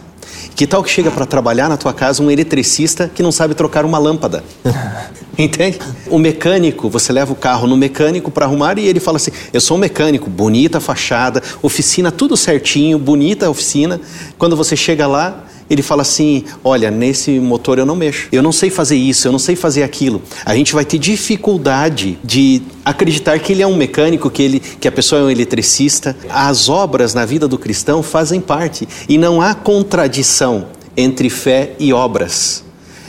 Que 0.56 0.66
tal 0.66 0.82
que 0.82 0.90
chega 0.90 1.11
para 1.11 1.26
trabalhar 1.26 1.68
na 1.68 1.76
tua 1.76 1.92
casa 1.92 2.23
um 2.23 2.30
eletricista 2.30 3.11
que 3.14 3.23
não 3.23 3.30
sabe 3.30 3.54
trocar 3.54 3.85
uma 3.85 3.99
lâmpada? 3.99 4.42
Entende? 5.38 5.78
O 6.09 6.18
mecânico, 6.18 6.88
você 6.88 7.12
leva 7.12 7.32
o 7.32 7.37
carro 7.37 7.66
no 7.66 7.76
mecânico 7.76 8.30
para 8.30 8.47
arrumar 8.47 8.78
e 8.78 8.87
ele 8.87 9.00
fala 9.00 9.16
assim: 9.16 9.30
Eu 9.52 9.61
sou 9.61 9.76
um 9.76 9.80
mecânico, 9.80 10.28
bonita 10.28 10.78
a 10.78 10.80
fachada, 10.80 11.42
oficina 11.62 12.11
tudo 12.11 12.37
certinho, 12.37 12.99
bonita 12.99 13.47
a 13.47 13.50
oficina. 13.50 14.00
Quando 14.38 14.56
você 14.56 14.76
chega 14.76 15.06
lá, 15.06 15.44
ele 15.71 15.83
fala 15.83 16.03
assim: 16.03 16.45
olha, 16.65 16.91
nesse 16.91 17.39
motor 17.39 17.79
eu 17.79 17.87
não 17.87 17.95
mexo, 17.95 18.27
eu 18.33 18.43
não 18.43 18.50
sei 18.50 18.69
fazer 18.69 18.97
isso, 18.97 19.29
eu 19.29 19.33
não 19.33 19.39
sei 19.39 19.55
fazer 19.55 19.85
aquilo. 19.85 20.21
A 20.45 20.57
gente 20.57 20.75
vai 20.75 20.85
ter 20.85 20.99
dificuldade 20.99 22.19
de 22.25 22.61
acreditar 22.85 23.39
que 23.39 23.53
ele 23.53 23.62
é 23.62 23.67
um 23.67 23.77
mecânico, 23.77 24.29
que, 24.29 24.43
ele, 24.43 24.61
que 24.61 24.89
a 24.89 24.93
pessoa 24.93 25.21
é 25.21 25.25
um 25.25 25.31
eletricista. 25.31 26.17
As 26.29 26.69
obras 26.69 27.15
na 27.15 27.25
vida 27.25 27.47
do 27.47 27.57
cristão 27.57 28.03
fazem 28.03 28.41
parte 28.41 28.89
e 29.09 29.17
não 29.17 29.41
há 29.41 29.55
contradição 29.55 30.67
entre 30.97 31.31
fé 31.31 31.73
e 31.79 31.93
obras. 31.93 32.65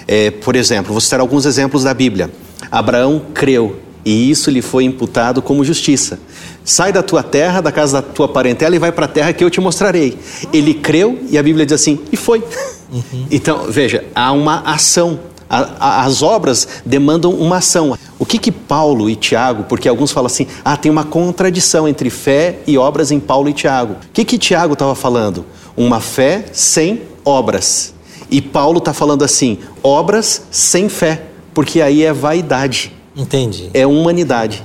É, 0.08 0.30
por 0.30 0.56
exemplo, 0.56 0.91
vou 0.91 1.01
citar 1.01 1.20
alguns 1.20 1.46
exemplos 1.46 1.84
da 1.84 1.94
Bíblia. 1.94 2.30
Abraão 2.70 3.22
creu 3.34 3.80
e 4.03 4.29
isso 4.29 4.50
lhe 4.50 4.62
foi 4.62 4.84
imputado 4.84 5.41
como 5.41 5.63
justiça. 5.63 6.20
Sai 6.63 6.91
da 6.91 7.03
tua 7.03 7.24
terra, 7.24 7.62
da 7.62 7.72
casa 7.72 8.01
da 8.01 8.08
tua 8.08 8.27
parentela 8.27 8.75
e 8.75 8.79
vai 8.79 8.91
para 8.91 9.05
a 9.05 9.10
terra 9.10 9.34
que 9.34 9.43
eu 9.43 9.50
te 9.50 9.60
mostrarei. 9.60 10.17
Ele 10.51 10.74
creu 10.74 11.20
e 11.29 11.38
a 11.38 11.43
Bíblia 11.43 11.65
diz 11.65 11.74
assim, 11.74 12.00
e 12.12 12.17
foi. 12.17 12.43
Uhum. 12.91 13.27
Então, 13.31 13.65
veja, 13.70 14.05
há 14.13 14.31
uma 14.31 14.62
ação. 14.62 15.20
As 15.50 16.22
obras 16.22 16.67
demandam 16.86 17.34
uma 17.34 17.58
ação. 17.58 17.98
O 18.17 18.25
que 18.25 18.38
que 18.38 18.51
Paulo 18.51 19.10
e 19.10 19.17
Tiago, 19.17 19.63
porque 19.63 19.89
alguns 19.89 20.12
falam 20.12 20.27
assim, 20.27 20.48
ah, 20.63 20.77
tem 20.77 20.89
uma 20.89 21.03
contradição 21.03 21.88
entre 21.88 22.10
fé 22.10 22.60
e 22.65 22.77
obras 22.77 23.12
em 23.12 23.20
Paulo 23.20 23.50
e 23.50 23.53
Tiago. 23.53 23.96
O 23.96 23.98
que 24.13 24.24
que 24.24 24.38
Tiago 24.38 24.74
estava 24.74 24.96
falando? 24.96 25.46
Uma 25.75 26.00
fé 26.00 26.46
sem 26.53 27.01
obras. 27.25 27.93
E 28.29 28.41
Paulo 28.41 28.77
está 28.77 28.93
falando 28.93 29.25
assim, 29.25 29.58
obras 29.84 30.43
sem 30.50 30.88
fé, 30.88 31.24
porque 31.53 31.81
aí 31.81 32.03
é 32.03 32.13
vaidade. 32.13 32.93
Entendi. 33.15 33.70
É 33.74 33.86
humanidade. 33.86 34.63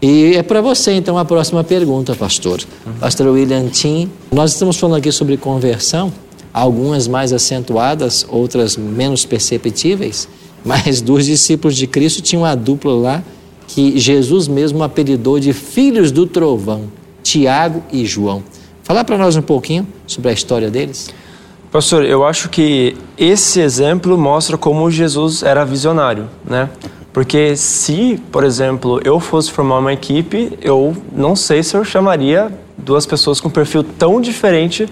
E 0.00 0.34
é 0.34 0.42
para 0.42 0.60
você, 0.60 0.92
então, 0.92 1.16
a 1.16 1.24
próxima 1.24 1.62
pergunta, 1.62 2.14
pastor. 2.14 2.60
Uhum. 2.84 2.92
Pastor 2.94 3.28
William 3.28 3.68
Tim, 3.68 4.10
nós 4.32 4.52
estamos 4.52 4.76
falando 4.76 4.96
aqui 4.96 5.12
sobre 5.12 5.36
conversão, 5.36 6.12
algumas 6.52 7.06
mais 7.06 7.32
acentuadas, 7.32 8.26
outras 8.28 8.76
menos 8.76 9.24
perceptíveis, 9.24 10.28
mas 10.64 11.00
dos 11.00 11.26
discípulos 11.26 11.76
de 11.76 11.86
Cristo 11.86 12.20
tinha 12.20 12.40
uma 12.40 12.54
dupla 12.56 12.92
lá 12.92 13.24
que 13.68 13.98
Jesus 13.98 14.48
mesmo 14.48 14.82
apelidou 14.82 15.38
de 15.38 15.52
filhos 15.52 16.10
do 16.10 16.26
trovão, 16.26 16.84
Tiago 17.22 17.82
e 17.92 18.04
João. 18.04 18.42
Falar 18.82 19.04
para 19.04 19.16
nós 19.16 19.36
um 19.36 19.42
pouquinho 19.42 19.86
sobre 20.06 20.30
a 20.30 20.32
história 20.32 20.68
deles? 20.68 21.10
Pastor, 21.70 22.04
eu 22.04 22.26
acho 22.26 22.50
que 22.50 22.96
esse 23.16 23.60
exemplo 23.60 24.18
mostra 24.18 24.58
como 24.58 24.90
Jesus 24.90 25.42
era 25.42 25.64
visionário, 25.64 26.28
né? 26.44 26.68
Porque 27.12 27.56
se, 27.56 28.20
por 28.32 28.42
exemplo, 28.42 29.00
eu 29.04 29.20
fosse 29.20 29.50
formar 29.50 29.78
uma 29.78 29.92
equipe, 29.92 30.58
eu 30.62 30.96
não 31.12 31.36
sei 31.36 31.62
se 31.62 31.76
eu 31.76 31.84
chamaria 31.84 32.50
duas 32.76 33.04
pessoas 33.04 33.40
com 33.40 33.50
perfil 33.50 33.84
tão 33.84 34.20
diferente 34.20 34.88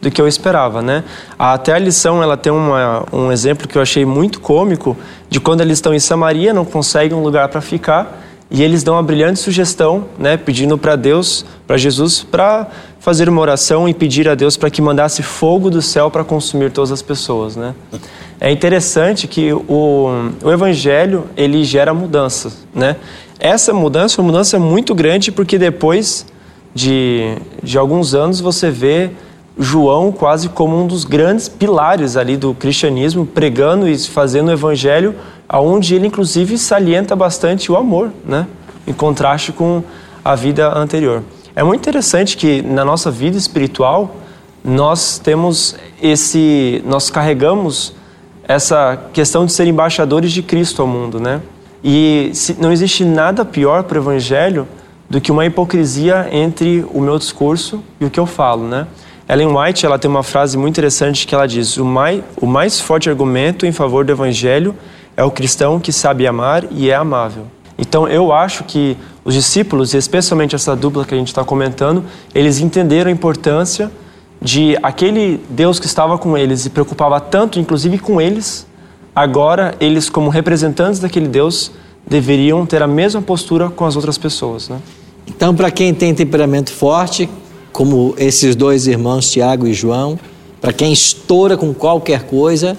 do 0.00 0.10
que 0.10 0.20
eu 0.20 0.28
esperava, 0.28 0.80
né? 0.80 1.04
Até 1.38 1.72
a 1.72 1.78
lição, 1.78 2.22
ela 2.22 2.36
tem 2.36 2.52
uma, 2.52 3.04
um 3.12 3.30
exemplo 3.32 3.68
que 3.68 3.76
eu 3.76 3.82
achei 3.82 4.04
muito 4.04 4.40
cômico 4.40 4.96
de 5.28 5.40
quando 5.40 5.60
eles 5.60 5.78
estão 5.78 5.92
em 5.92 5.98
Samaria, 5.98 6.54
não 6.54 6.64
conseguem 6.64 7.16
um 7.16 7.22
lugar 7.22 7.48
para 7.48 7.60
ficar, 7.60 8.27
e 8.50 8.62
eles 8.62 8.82
dão 8.82 8.94
uma 8.94 9.02
brilhante 9.02 9.38
sugestão, 9.40 10.06
né, 10.18 10.36
pedindo 10.36 10.78
para 10.78 10.96
Deus, 10.96 11.44
para 11.66 11.76
Jesus, 11.76 12.22
para 12.22 12.66
fazer 12.98 13.28
uma 13.28 13.40
oração 13.40 13.88
e 13.88 13.94
pedir 13.94 14.28
a 14.28 14.34
Deus 14.34 14.56
para 14.56 14.70
que 14.70 14.80
mandasse 14.80 15.22
fogo 15.22 15.70
do 15.70 15.82
céu 15.82 16.10
para 16.10 16.24
consumir 16.24 16.70
todas 16.70 16.90
as 16.90 17.02
pessoas, 17.02 17.56
né? 17.56 17.74
É 18.40 18.50
interessante 18.50 19.26
que 19.26 19.52
o, 19.52 20.30
o 20.42 20.50
evangelho 20.50 21.26
ele 21.36 21.64
gera 21.64 21.92
mudança, 21.92 22.52
né? 22.74 22.96
Essa 23.38 23.72
mudança 23.72 24.20
é 24.20 24.22
uma 24.22 24.32
mudança 24.32 24.58
muito 24.58 24.94
grande 24.94 25.30
porque 25.30 25.58
depois 25.58 26.26
de, 26.74 27.36
de 27.62 27.76
alguns 27.78 28.14
anos 28.14 28.40
você 28.40 28.70
vê 28.70 29.10
João 29.58 30.12
quase 30.12 30.48
como 30.48 30.80
um 30.80 30.86
dos 30.86 31.04
grandes 31.04 31.48
pilares 31.48 32.16
ali 32.16 32.36
do 32.36 32.54
cristianismo, 32.54 33.26
pregando 33.26 33.88
e 33.88 33.98
fazendo 33.98 34.48
o 34.48 34.52
evangelho, 34.52 35.14
aonde 35.48 35.94
ele 35.94 36.06
inclusive 36.06 36.58
salienta 36.58 37.16
bastante 37.16 37.72
o 37.72 37.76
amor, 37.76 38.12
né? 38.24 38.46
Em 38.86 38.92
contraste 38.92 39.52
com 39.52 39.82
a 40.24 40.34
vida 40.34 40.76
anterior. 40.76 41.22
É 41.56 41.62
muito 41.62 41.80
interessante 41.80 42.36
que 42.36 42.62
na 42.62 42.84
nossa 42.84 43.10
vida 43.10 43.36
espiritual 43.36 44.16
nós 44.62 45.18
temos 45.18 45.76
esse, 46.02 46.82
nós 46.86 47.10
carregamos 47.10 47.94
essa 48.46 48.98
questão 49.12 49.46
de 49.46 49.52
ser 49.52 49.66
embaixadores 49.66 50.32
de 50.32 50.42
Cristo 50.42 50.82
ao 50.82 50.88
mundo, 50.88 51.18
né? 51.18 51.40
E 51.82 52.30
se, 52.34 52.56
não 52.60 52.72
existe 52.72 53.04
nada 53.04 53.44
pior 53.44 53.84
para 53.84 53.98
o 53.98 54.02
Evangelho 54.02 54.66
do 55.08 55.20
que 55.20 55.32
uma 55.32 55.46
hipocrisia 55.46 56.28
entre 56.30 56.84
o 56.92 57.00
meu 57.00 57.18
discurso 57.18 57.82
e 58.00 58.04
o 58.04 58.10
que 58.10 58.20
eu 58.20 58.26
falo, 58.26 58.66
né? 58.66 58.86
Ellen 59.28 59.54
White 59.54 59.84
ela 59.84 59.98
tem 59.98 60.10
uma 60.10 60.22
frase 60.22 60.56
muito 60.56 60.74
interessante 60.74 61.26
que 61.26 61.34
ela 61.34 61.46
diz: 61.46 61.76
o 61.76 61.84
mais, 61.84 62.22
o 62.40 62.46
mais 62.46 62.80
forte 62.80 63.10
argumento 63.10 63.66
em 63.66 63.72
favor 63.72 64.04
do 64.04 64.12
Evangelho 64.12 64.74
é 65.18 65.24
o 65.24 65.32
cristão 65.32 65.80
que 65.80 65.92
sabe 65.92 66.28
amar 66.28 66.64
e 66.70 66.88
é 66.88 66.94
amável. 66.94 67.46
Então 67.76 68.06
eu 68.06 68.32
acho 68.32 68.62
que 68.62 68.96
os 69.24 69.34
discípulos, 69.34 69.92
e 69.92 69.96
especialmente 69.96 70.54
essa 70.54 70.76
dupla 70.76 71.04
que 71.04 71.12
a 71.12 71.18
gente 71.18 71.26
está 71.26 71.42
comentando, 71.42 72.04
eles 72.32 72.60
entenderam 72.60 73.10
a 73.10 73.12
importância 73.12 73.90
de 74.40 74.78
aquele 74.80 75.40
Deus 75.50 75.80
que 75.80 75.86
estava 75.86 76.16
com 76.16 76.38
eles 76.38 76.66
e 76.66 76.70
preocupava 76.70 77.20
tanto, 77.20 77.58
inclusive 77.58 77.98
com 77.98 78.20
eles, 78.20 78.64
agora 79.12 79.74
eles, 79.80 80.08
como 80.08 80.30
representantes 80.30 81.00
daquele 81.00 81.26
Deus, 81.26 81.72
deveriam 82.06 82.64
ter 82.64 82.80
a 82.80 82.86
mesma 82.86 83.20
postura 83.20 83.68
com 83.68 83.84
as 83.84 83.96
outras 83.96 84.16
pessoas. 84.16 84.68
Né? 84.68 84.78
Então, 85.26 85.52
para 85.52 85.72
quem 85.72 85.92
tem 85.92 86.14
temperamento 86.14 86.70
forte, 86.70 87.28
como 87.72 88.14
esses 88.18 88.54
dois 88.54 88.86
irmãos, 88.86 89.28
Tiago 89.32 89.66
e 89.66 89.74
João, 89.74 90.16
para 90.60 90.72
quem 90.72 90.92
estoura 90.92 91.56
com 91.56 91.74
qualquer 91.74 92.22
coisa, 92.22 92.76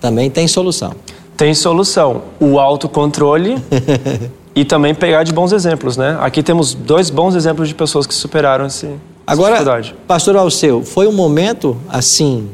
também 0.00 0.30
tem 0.30 0.48
solução. 0.48 0.94
Tem 1.42 1.54
solução. 1.54 2.22
O 2.38 2.56
autocontrole 2.60 3.60
e 4.54 4.64
também 4.64 4.94
pegar 4.94 5.24
de 5.24 5.32
bons 5.32 5.50
exemplos, 5.50 5.96
né? 5.96 6.16
Aqui 6.20 6.40
temos 6.40 6.72
dois 6.72 7.10
bons 7.10 7.34
exemplos 7.34 7.66
de 7.66 7.74
pessoas 7.74 8.06
que 8.06 8.14
superaram 8.14 8.64
esse, 8.66 8.88
Agora, 9.26 9.82
pastor 10.06 10.36
Alceu, 10.36 10.84
foi 10.84 11.08
um 11.08 11.12
momento 11.12 11.76
assim, 11.88 12.48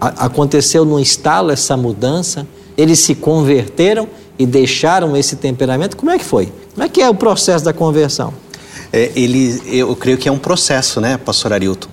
a, 0.00 0.26
aconteceu 0.26 0.84
no 0.84 1.00
estalo 1.00 1.50
essa 1.50 1.76
mudança, 1.76 2.46
eles 2.78 3.00
se 3.00 3.16
converteram 3.16 4.06
e 4.38 4.46
deixaram 4.46 5.16
esse 5.16 5.34
temperamento, 5.34 5.96
como 5.96 6.12
é 6.12 6.18
que 6.18 6.24
foi? 6.24 6.52
Como 6.72 6.86
é 6.86 6.88
que 6.88 7.02
é 7.02 7.10
o 7.10 7.14
processo 7.14 7.64
da 7.64 7.72
conversão? 7.72 8.32
É, 8.92 9.10
ele, 9.16 9.60
eu 9.66 9.96
creio 9.96 10.16
que 10.16 10.28
é 10.28 10.32
um 10.32 10.38
processo, 10.38 11.00
né, 11.00 11.18
pastor 11.18 11.52
Arilton? 11.52 11.88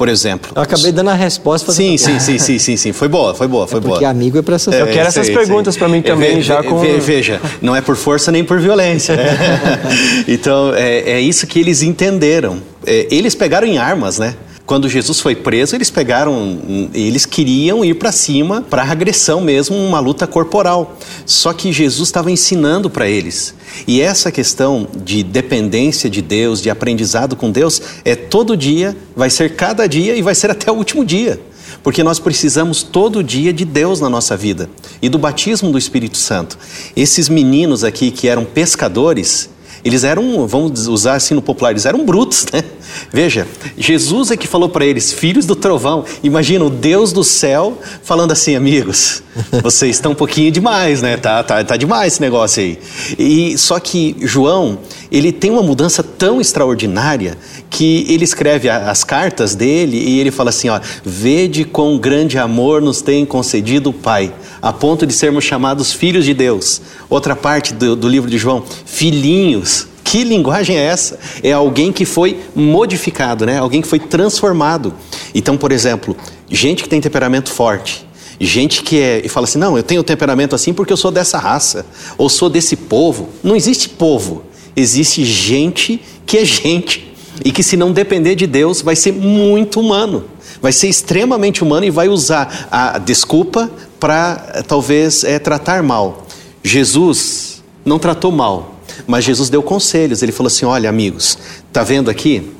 Por 0.00 0.08
exemplo. 0.08 0.50
Eu 0.56 0.62
acabei 0.62 0.92
dando 0.92 1.10
a 1.10 1.14
resposta. 1.14 1.72
Sim, 1.72 1.98
sim, 1.98 2.18
sim, 2.18 2.38
sim, 2.38 2.58
sim, 2.58 2.74
sim. 2.74 2.90
Foi 2.90 3.06
boa, 3.06 3.34
foi 3.34 3.46
boa, 3.46 3.66
foi 3.66 3.76
é 3.76 3.80
boa. 3.82 3.92
Porque 3.96 4.06
amigo 4.06 4.38
é 4.38 4.40
para 4.40 4.54
essas 4.54 4.72
Eu 4.72 4.86
quero 4.86 5.06
essas 5.06 5.28
perguntas 5.28 5.76
para 5.76 5.88
mim 5.88 6.00
também, 6.00 6.38
é, 6.38 6.40
já 6.40 6.62
com. 6.62 6.80
Veja, 6.98 7.38
não 7.60 7.76
é 7.76 7.82
por 7.82 7.96
força 7.96 8.32
nem 8.32 8.42
por 8.42 8.58
violência. 8.58 9.14
Né? 9.14 9.36
então, 10.26 10.74
é, 10.74 11.00
é, 11.00 11.20
isso 11.20 11.46
que 11.46 11.60
eles 11.60 11.82
entenderam. 11.82 12.62
É, 12.86 13.08
eles 13.10 13.34
pegaram 13.34 13.66
em 13.66 13.76
armas, 13.76 14.18
né? 14.18 14.34
Quando 14.70 14.88
Jesus 14.88 15.18
foi 15.18 15.34
preso, 15.34 15.74
eles 15.74 15.90
pegaram, 15.90 16.88
eles 16.94 17.26
queriam 17.26 17.84
ir 17.84 17.94
para 17.94 18.12
cima 18.12 18.62
para 18.62 18.84
agressão 18.84 19.40
mesmo, 19.40 19.76
uma 19.76 19.98
luta 19.98 20.28
corporal. 20.28 20.96
Só 21.26 21.52
que 21.52 21.72
Jesus 21.72 22.08
estava 22.08 22.30
ensinando 22.30 22.88
para 22.88 23.08
eles. 23.08 23.52
E 23.84 24.00
essa 24.00 24.30
questão 24.30 24.86
de 25.04 25.24
dependência 25.24 26.08
de 26.08 26.22
Deus, 26.22 26.62
de 26.62 26.70
aprendizado 26.70 27.34
com 27.34 27.50
Deus, 27.50 27.82
é 28.04 28.14
todo 28.14 28.56
dia, 28.56 28.96
vai 29.16 29.28
ser 29.28 29.56
cada 29.56 29.88
dia 29.88 30.14
e 30.14 30.22
vai 30.22 30.36
ser 30.36 30.52
até 30.52 30.70
o 30.70 30.76
último 30.76 31.04
dia. 31.04 31.40
Porque 31.82 32.04
nós 32.04 32.20
precisamos 32.20 32.84
todo 32.84 33.24
dia 33.24 33.52
de 33.52 33.64
Deus 33.64 34.00
na 34.00 34.08
nossa 34.08 34.36
vida 34.36 34.70
e 35.02 35.08
do 35.08 35.18
batismo 35.18 35.72
do 35.72 35.78
Espírito 35.78 36.16
Santo. 36.16 36.56
Esses 36.94 37.28
meninos 37.28 37.82
aqui 37.82 38.12
que 38.12 38.28
eram 38.28 38.44
pescadores, 38.44 39.50
eles 39.84 40.04
eram, 40.04 40.46
vamos 40.46 40.86
usar 40.86 41.14
assim 41.14 41.34
no 41.34 41.42
popular, 41.42 41.70
eles 41.70 41.86
eram 41.86 42.04
brutos, 42.04 42.46
né? 42.52 42.62
Veja, 43.12 43.46
Jesus 43.78 44.30
é 44.30 44.36
que 44.36 44.46
falou 44.46 44.68
para 44.68 44.84
eles, 44.84 45.12
filhos 45.12 45.46
do 45.46 45.56
trovão. 45.56 46.04
Imagina 46.22 46.64
o 46.64 46.70
Deus 46.70 47.12
do 47.12 47.24
céu 47.24 47.78
falando 48.02 48.32
assim, 48.32 48.56
amigos, 48.56 49.22
vocês 49.62 49.96
estão 49.96 50.12
um 50.12 50.14
pouquinho 50.14 50.50
demais, 50.50 51.00
né? 51.00 51.16
Tá, 51.16 51.42
tá, 51.42 51.62
tá 51.64 51.76
demais 51.76 52.14
esse 52.14 52.20
negócio 52.20 52.62
aí. 52.62 52.78
E 53.18 53.56
só 53.56 53.78
que 53.78 54.16
João, 54.20 54.78
ele 55.10 55.32
tem 55.32 55.50
uma 55.50 55.62
mudança 55.62 56.02
tão 56.02 56.40
extraordinária 56.40 57.36
que 57.68 58.06
ele 58.08 58.24
escreve 58.24 58.68
as 58.68 59.02
cartas 59.02 59.54
dele 59.54 59.96
e 59.96 60.20
ele 60.20 60.30
fala 60.30 60.50
assim, 60.50 60.68
ó, 60.68 60.80
vede 61.04 61.64
quão 61.64 61.98
grande 61.98 62.38
amor 62.38 62.80
nos 62.80 63.02
tem 63.02 63.24
concedido 63.24 63.90
o 63.90 63.92
Pai, 63.92 64.32
a 64.62 64.72
ponto 64.72 65.06
de 65.06 65.12
sermos 65.12 65.44
chamados 65.44 65.92
filhos 65.92 66.24
de 66.24 66.34
Deus. 66.34 66.80
Outra 67.08 67.34
parte 67.34 67.74
do, 67.74 67.96
do 67.96 68.08
livro 68.08 68.30
de 68.30 68.38
João, 68.38 68.64
filhinhos. 68.84 69.88
Que 70.04 70.24
linguagem 70.24 70.76
é 70.76 70.86
essa? 70.86 71.18
É 71.42 71.52
alguém 71.52 71.92
que 71.92 72.04
foi 72.04 72.40
modificado, 72.54 73.46
né? 73.46 73.58
Alguém 73.58 73.80
que 73.80 73.86
foi 73.86 74.00
transformado. 74.00 74.92
Então, 75.32 75.56
por 75.56 75.70
exemplo, 75.70 76.16
gente 76.50 76.82
que 76.82 76.88
tem 76.88 77.00
temperamento 77.00 77.50
forte, 77.50 78.04
gente 78.40 78.82
que 78.82 78.98
é 78.98 79.20
e 79.24 79.28
fala 79.28 79.44
assim: 79.44 79.58
"Não, 79.58 79.76
eu 79.76 79.84
tenho 79.84 80.02
temperamento 80.02 80.54
assim 80.54 80.72
porque 80.72 80.92
eu 80.92 80.96
sou 80.96 81.12
dessa 81.12 81.38
raça, 81.38 81.86
ou 82.18 82.28
sou 82.28 82.50
desse 82.50 82.74
povo". 82.74 83.28
Não 83.40 83.54
existe 83.54 83.88
povo. 83.88 84.49
Existe 84.76 85.24
gente 85.24 86.00
que 86.26 86.38
é 86.38 86.44
gente 86.44 87.12
e 87.44 87.50
que 87.50 87.62
se 87.62 87.76
não 87.76 87.92
depender 87.92 88.34
de 88.34 88.46
Deus 88.46 88.82
vai 88.82 88.96
ser 88.96 89.12
muito 89.12 89.80
humano. 89.80 90.24
vai 90.60 90.72
ser 90.72 90.88
extremamente 90.88 91.62
humano 91.62 91.86
e 91.86 91.90
vai 91.90 92.08
usar 92.08 92.68
a 92.70 92.98
desculpa 92.98 93.70
para 93.98 94.62
talvez 94.66 95.24
é, 95.24 95.38
tratar 95.38 95.82
mal. 95.82 96.26
Jesus 96.62 97.62
não 97.84 97.98
tratou 97.98 98.30
mal, 98.30 98.78
mas 99.06 99.24
Jesus 99.24 99.48
deu 99.48 99.62
conselhos. 99.62 100.22
Ele 100.22 100.32
falou 100.32 100.48
assim: 100.48 100.66
olha, 100.66 100.88
amigos, 100.88 101.38
tá 101.72 101.82
vendo 101.82 102.10
aqui? 102.10 102.50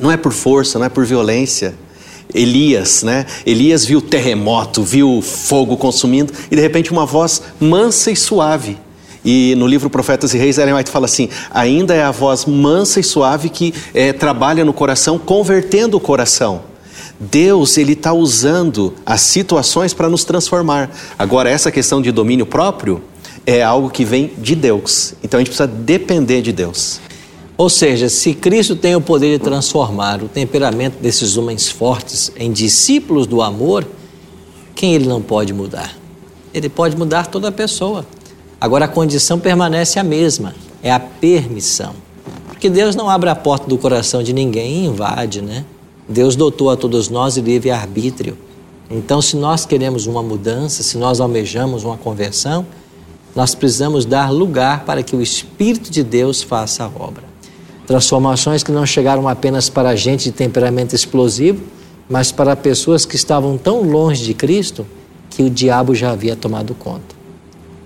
Não 0.00 0.10
é 0.10 0.16
por 0.16 0.32
força, 0.32 0.78
não 0.78 0.86
é 0.86 0.88
por 0.88 1.04
violência. 1.04 1.74
Elias, 2.34 3.02
né? 3.02 3.24
Elias 3.46 3.84
viu 3.84 4.00
terremoto, 4.00 4.82
viu 4.82 5.22
fogo 5.22 5.76
consumindo 5.76 6.32
e 6.50 6.56
de 6.56 6.60
repente 6.60 6.90
uma 6.90 7.06
voz 7.06 7.40
mansa 7.60 8.10
e 8.10 8.16
suave. 8.16 8.76
E 9.26 9.56
no 9.56 9.66
livro 9.66 9.90
Profetas 9.90 10.32
e 10.34 10.38
Reis, 10.38 10.56
Ellen 10.56 10.76
White 10.76 10.88
fala 10.88 11.06
assim: 11.06 11.28
ainda 11.50 11.92
é 11.92 12.04
a 12.04 12.12
voz 12.12 12.44
mansa 12.44 13.00
e 13.00 13.02
suave 13.02 13.48
que 13.48 13.74
é, 13.92 14.12
trabalha 14.12 14.64
no 14.64 14.72
coração, 14.72 15.18
convertendo 15.18 15.96
o 15.96 16.00
coração. 16.00 16.62
Deus 17.18 17.76
ele 17.76 17.94
está 17.94 18.12
usando 18.12 18.94
as 19.04 19.22
situações 19.22 19.92
para 19.92 20.08
nos 20.08 20.22
transformar. 20.22 20.90
Agora 21.18 21.50
essa 21.50 21.72
questão 21.72 22.00
de 22.00 22.12
domínio 22.12 22.46
próprio 22.46 23.02
é 23.44 23.64
algo 23.64 23.90
que 23.90 24.04
vem 24.04 24.32
de 24.38 24.54
Deus. 24.54 25.14
Então 25.24 25.38
a 25.38 25.40
gente 25.40 25.48
precisa 25.48 25.66
depender 25.66 26.40
de 26.40 26.52
Deus. 26.52 27.00
Ou 27.56 27.68
seja, 27.68 28.08
se 28.08 28.32
Cristo 28.32 28.76
tem 28.76 28.94
o 28.94 29.00
poder 29.00 29.38
de 29.38 29.44
transformar 29.44 30.22
o 30.22 30.28
temperamento 30.28 31.00
desses 31.00 31.36
homens 31.36 31.68
fortes 31.68 32.30
em 32.36 32.52
discípulos 32.52 33.26
do 33.26 33.42
amor, 33.42 33.84
quem 34.74 34.94
ele 34.94 35.08
não 35.08 35.22
pode 35.22 35.52
mudar? 35.52 35.96
Ele 36.52 36.68
pode 36.68 36.96
mudar 36.96 37.26
toda 37.26 37.48
a 37.48 37.52
pessoa. 37.52 38.06
Agora 38.60 38.86
a 38.86 38.88
condição 38.88 39.38
permanece 39.38 39.98
a 39.98 40.04
mesma, 40.04 40.54
é 40.82 40.90
a 40.90 40.98
permissão. 40.98 41.94
Porque 42.48 42.70
Deus 42.70 42.96
não 42.96 43.10
abre 43.10 43.28
a 43.28 43.34
porta 43.34 43.68
do 43.68 43.76
coração 43.76 44.22
de 44.22 44.32
ninguém 44.32 44.84
e 44.84 44.86
invade, 44.86 45.42
né? 45.42 45.64
Deus 46.08 46.36
dotou 46.36 46.70
a 46.70 46.76
todos 46.76 47.08
nós 47.08 47.36
livre 47.36 47.70
arbítrio. 47.70 48.38
Então, 48.90 49.20
se 49.20 49.36
nós 49.36 49.66
queremos 49.66 50.06
uma 50.06 50.22
mudança, 50.22 50.82
se 50.82 50.96
nós 50.96 51.20
almejamos 51.20 51.84
uma 51.84 51.98
conversão, 51.98 52.64
nós 53.34 53.54
precisamos 53.54 54.06
dar 54.06 54.30
lugar 54.30 54.84
para 54.84 55.02
que 55.02 55.14
o 55.14 55.20
Espírito 55.20 55.90
de 55.90 56.02
Deus 56.02 56.42
faça 56.42 56.84
a 56.84 56.86
obra. 56.86 57.24
Transformações 57.86 58.62
que 58.62 58.72
não 58.72 58.86
chegaram 58.86 59.28
apenas 59.28 59.68
para 59.68 59.94
gente 59.94 60.24
de 60.24 60.32
temperamento 60.32 60.94
explosivo, 60.94 61.62
mas 62.08 62.32
para 62.32 62.56
pessoas 62.56 63.04
que 63.04 63.16
estavam 63.16 63.58
tão 63.58 63.82
longe 63.82 64.24
de 64.24 64.32
Cristo 64.32 64.86
que 65.28 65.42
o 65.42 65.50
diabo 65.50 65.94
já 65.94 66.12
havia 66.12 66.34
tomado 66.36 66.74
conta. 66.74 67.15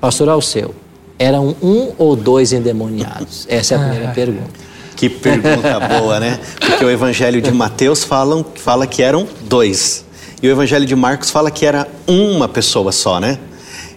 Pastor 0.00 0.28
Alceu, 0.28 0.74
eram 1.18 1.54
um 1.62 1.92
ou 1.98 2.16
dois 2.16 2.52
endemoniados? 2.52 3.46
Essa 3.48 3.74
é 3.74 3.76
a 3.76 3.80
primeira 3.80 4.08
ah. 4.08 4.14
pergunta. 4.14 4.50
Que 4.96 5.08
pergunta 5.08 5.80
boa, 5.80 6.18
né? 6.18 6.38
Porque 6.58 6.84
o 6.84 6.90
Evangelho 6.90 7.40
de 7.40 7.50
Mateus 7.52 8.04
fala, 8.04 8.44
fala 8.56 8.86
que 8.86 9.02
eram 9.02 9.26
dois. 9.42 10.04
E 10.42 10.48
o 10.48 10.50
Evangelho 10.50 10.86
de 10.86 10.96
Marcos 10.96 11.30
fala 11.30 11.50
que 11.50 11.66
era 11.66 11.86
uma 12.06 12.48
pessoa 12.48 12.92
só, 12.92 13.20
né? 13.20 13.38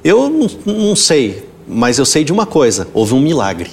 Eu 0.04 0.30
não, 0.30 0.50
não 0.66 0.96
sei, 0.96 1.48
mas 1.66 1.98
eu 1.98 2.06
sei 2.06 2.24
de 2.24 2.34
uma 2.34 2.46
coisa: 2.46 2.88
houve 2.94 3.14
um 3.14 3.20
milagre. 3.20 3.70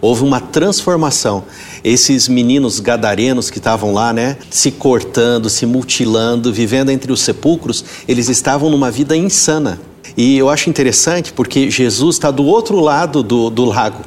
Houve 0.00 0.22
uma 0.22 0.38
transformação. 0.38 1.44
Esses 1.82 2.28
meninos 2.28 2.78
gadarenos 2.78 3.50
que 3.50 3.56
estavam 3.56 3.94
lá, 3.94 4.12
né, 4.12 4.36
se 4.50 4.70
cortando, 4.70 5.48
se 5.48 5.64
mutilando, 5.64 6.52
vivendo 6.52 6.90
entre 6.90 7.10
os 7.10 7.22
sepulcros, 7.22 7.82
eles 8.06 8.28
estavam 8.28 8.68
numa 8.68 8.90
vida 8.90 9.16
insana. 9.16 9.80
E 10.16 10.38
eu 10.38 10.48
acho 10.48 10.70
interessante 10.70 11.32
porque 11.32 11.70
Jesus 11.70 12.16
está 12.16 12.30
do 12.30 12.44
outro 12.44 12.78
lado 12.80 13.22
do, 13.22 13.50
do 13.50 13.64
lago. 13.64 14.02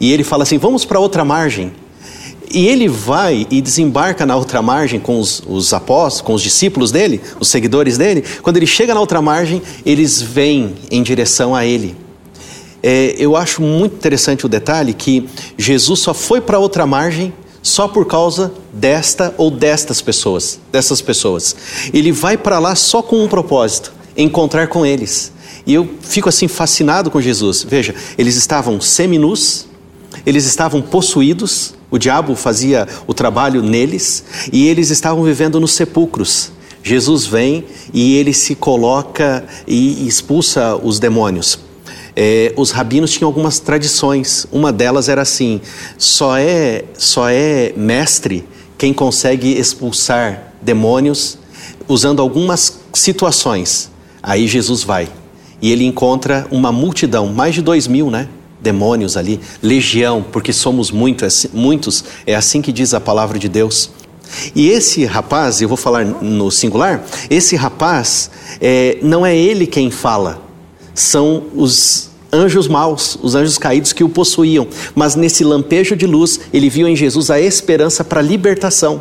E 0.00 0.12
ele 0.12 0.24
fala 0.24 0.42
assim: 0.42 0.58
vamos 0.58 0.84
para 0.84 0.98
outra 0.98 1.24
margem. 1.24 1.72
E 2.50 2.66
ele 2.66 2.88
vai 2.88 3.46
e 3.50 3.60
desembarca 3.60 4.24
na 4.24 4.34
outra 4.34 4.62
margem 4.62 4.98
com 4.98 5.20
os, 5.20 5.42
os, 5.46 5.74
apóstolos, 5.74 6.22
com 6.22 6.32
os 6.32 6.42
discípulos 6.42 6.90
dele, 6.90 7.20
os 7.38 7.48
seguidores 7.48 7.98
dele. 7.98 8.24
Quando 8.42 8.56
ele 8.56 8.66
chega 8.66 8.94
na 8.94 9.00
outra 9.00 9.20
margem, 9.20 9.60
eles 9.84 10.22
vêm 10.22 10.74
em 10.90 11.02
direção 11.02 11.54
a 11.54 11.66
ele. 11.66 11.94
É, 12.82 13.14
eu 13.18 13.36
acho 13.36 13.60
muito 13.60 13.96
interessante 13.96 14.46
o 14.46 14.48
detalhe 14.48 14.94
que 14.94 15.28
Jesus 15.58 16.00
só 16.00 16.14
foi 16.14 16.40
para 16.40 16.58
outra 16.58 16.86
margem 16.86 17.34
só 17.60 17.86
por 17.86 18.06
causa 18.06 18.52
desta 18.72 19.34
ou 19.36 19.50
destas 19.50 20.00
pessoas, 20.00 20.58
dessas 20.72 21.02
pessoas. 21.02 21.54
Ele 21.92 22.12
vai 22.12 22.38
para 22.38 22.58
lá 22.58 22.74
só 22.74 23.02
com 23.02 23.22
um 23.22 23.28
propósito: 23.28 23.92
encontrar 24.16 24.68
com 24.68 24.86
eles. 24.86 25.32
E 25.68 25.74
eu 25.74 25.88
fico 26.00 26.28
assim 26.28 26.48
fascinado 26.48 27.10
com 27.10 27.20
Jesus. 27.20 27.62
Veja, 27.62 27.94
eles 28.16 28.34
estavam 28.34 28.80
seminus, 28.80 29.68
eles 30.26 30.44
estavam 30.46 30.82
possuídos, 30.82 31.74
o 31.90 31.98
diabo 31.98 32.34
fazia 32.34 32.88
o 33.06 33.14
trabalho 33.14 33.62
neles, 33.62 34.24
e 34.52 34.66
eles 34.66 34.90
estavam 34.90 35.22
vivendo 35.22 35.60
nos 35.60 35.72
sepulcros. 35.72 36.50
Jesus 36.82 37.26
vem 37.26 37.64
e 37.92 38.16
ele 38.16 38.32
se 38.32 38.56
coloca 38.56 39.44
e 39.66 40.08
expulsa 40.08 40.74
os 40.74 40.98
demônios 40.98 41.68
é, 42.20 42.52
os 42.56 42.72
rabinos 42.72 43.12
tinham 43.12 43.28
algumas 43.28 43.60
tradições. 43.60 44.44
Uma 44.50 44.72
delas 44.72 45.08
era 45.08 45.22
assim: 45.22 45.60
só 45.96 46.36
é, 46.36 46.84
só 46.98 47.30
é 47.30 47.72
mestre 47.76 48.44
quem 48.76 48.92
consegue 48.92 49.52
expulsar 49.56 50.52
demônios 50.60 51.38
usando 51.86 52.20
algumas 52.20 52.80
situações. 52.92 53.88
Aí 54.20 54.48
Jesus 54.48 54.82
vai 54.82 55.08
e 55.60 55.72
ele 55.72 55.84
encontra 55.84 56.46
uma 56.50 56.70
multidão, 56.72 57.26
mais 57.28 57.54
de 57.54 57.62
dois 57.62 57.86
mil, 57.86 58.10
né? 58.10 58.28
Demônios 58.60 59.16
ali, 59.16 59.40
legião, 59.62 60.24
porque 60.32 60.52
somos 60.52 60.90
muito, 60.90 61.24
é 61.24 61.28
muitos, 61.52 62.04
é 62.26 62.34
assim 62.34 62.60
que 62.60 62.72
diz 62.72 62.92
a 62.92 63.00
palavra 63.00 63.38
de 63.38 63.48
Deus. 63.48 63.90
E 64.54 64.68
esse 64.68 65.04
rapaz, 65.04 65.62
eu 65.62 65.68
vou 65.68 65.76
falar 65.76 66.04
no 66.04 66.50
singular, 66.50 67.04
esse 67.30 67.56
rapaz 67.56 68.30
é, 68.60 68.98
não 69.02 69.24
é 69.24 69.36
ele 69.36 69.66
quem 69.66 69.90
fala, 69.90 70.42
são 70.94 71.44
os 71.54 72.10
anjos 72.32 72.68
maus, 72.68 73.18
os 73.22 73.34
anjos 73.34 73.56
caídos 73.58 73.92
que 73.92 74.04
o 74.04 74.08
possuíam. 74.08 74.66
Mas 74.94 75.14
nesse 75.14 75.44
lampejo 75.44 75.96
de 75.96 76.06
luz, 76.06 76.40
ele 76.52 76.68
viu 76.68 76.86
em 76.86 76.96
Jesus 76.96 77.30
a 77.30 77.40
esperança 77.40 78.04
para 78.04 78.20
a 78.20 78.22
libertação. 78.22 79.00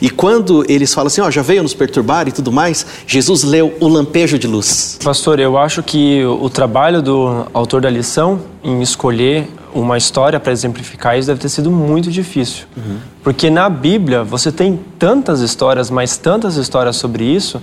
E 0.00 0.10
quando 0.10 0.64
eles 0.68 0.92
falam 0.92 1.08
assim, 1.08 1.20
ó, 1.20 1.26
oh, 1.26 1.30
já 1.30 1.42
veio 1.42 1.62
nos 1.62 1.74
perturbar 1.74 2.28
e 2.28 2.32
tudo 2.32 2.52
mais, 2.52 2.86
Jesus 3.06 3.42
leu 3.42 3.74
o 3.80 3.88
lampejo 3.88 4.38
de 4.38 4.46
luz. 4.46 4.98
Pastor, 5.02 5.38
eu 5.38 5.58
acho 5.58 5.82
que 5.82 6.24
o 6.24 6.48
trabalho 6.48 7.02
do 7.02 7.46
autor 7.52 7.80
da 7.80 7.90
lição 7.90 8.40
em 8.62 8.80
escolher 8.82 9.48
uma 9.74 9.98
história 9.98 10.40
para 10.40 10.52
exemplificar 10.52 11.18
isso 11.18 11.28
deve 11.28 11.40
ter 11.40 11.48
sido 11.48 11.70
muito 11.70 12.10
difícil. 12.10 12.64
Uhum. 12.76 12.96
Porque 13.22 13.50
na 13.50 13.68
Bíblia 13.68 14.24
você 14.24 14.50
tem 14.50 14.78
tantas 14.98 15.40
histórias, 15.40 15.90
mas 15.90 16.16
tantas 16.16 16.56
histórias 16.56 16.96
sobre 16.96 17.24
isso, 17.24 17.60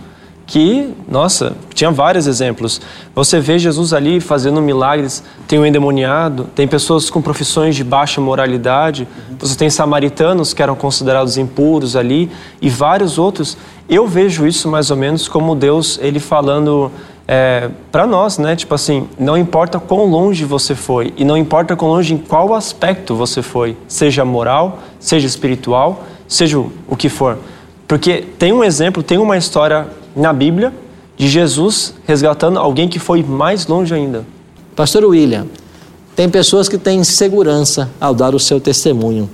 que, 0.53 0.93
nossa, 1.09 1.53
tinha 1.73 1.89
vários 1.89 2.27
exemplos. 2.27 2.79
Você 3.15 3.39
vê 3.39 3.57
Jesus 3.57 3.91
ali 3.91 4.21
fazendo 4.21 4.61
milagres, 4.61 5.23
tem 5.47 5.57
o 5.57 5.65
endemoniado, 5.65 6.47
tem 6.53 6.67
pessoas 6.67 7.09
com 7.09 7.19
profissões 7.23 7.75
de 7.75 7.83
baixa 7.83 8.21
moralidade, 8.21 9.07
você 9.39 9.57
tem 9.57 9.67
samaritanos 9.67 10.53
que 10.53 10.61
eram 10.61 10.75
considerados 10.75 11.39
impuros 11.39 11.95
ali 11.95 12.29
e 12.61 12.69
vários 12.69 13.17
outros. 13.17 13.57
Eu 13.89 14.05
vejo 14.05 14.45
isso 14.45 14.69
mais 14.69 14.91
ou 14.91 14.95
menos 14.95 15.27
como 15.27 15.55
Deus, 15.55 15.97
ele 15.99 16.19
falando 16.19 16.91
é, 17.27 17.71
para 17.91 18.05
nós, 18.05 18.37
né? 18.37 18.55
Tipo 18.55 18.75
assim, 18.75 19.09
não 19.17 19.35
importa 19.35 19.79
quão 19.79 20.05
longe 20.05 20.45
você 20.45 20.75
foi 20.75 21.15
e 21.17 21.25
não 21.25 21.35
importa 21.35 21.75
quão 21.75 21.89
longe 21.89 22.13
em 22.13 22.17
qual 22.19 22.53
aspecto 22.53 23.15
você 23.15 23.41
foi, 23.41 23.75
seja 23.87 24.23
moral, 24.23 24.77
seja 24.99 25.25
espiritual, 25.25 26.03
seja 26.27 26.59
o 26.59 26.95
que 26.95 27.09
for. 27.09 27.39
Porque 27.87 28.23
tem 28.37 28.53
um 28.53 28.63
exemplo, 28.63 29.01
tem 29.01 29.17
uma 29.17 29.35
história 29.35 29.87
na 30.15 30.33
Bíblia 30.33 30.73
de 31.17 31.27
Jesus 31.27 31.93
resgatando 32.05 32.59
alguém 32.59 32.87
que 32.87 32.99
foi 32.99 33.23
mais 33.23 33.67
longe 33.67 33.93
ainda. 33.93 34.25
Pastor 34.75 35.05
William, 35.05 35.47
tem 36.15 36.29
pessoas 36.29 36.67
que 36.67 36.77
têm 36.77 37.03
segurança 37.03 37.89
ao 37.99 38.13
dar 38.13 38.35
o 38.35 38.39
seu 38.39 38.59
testemunho. 38.59 39.29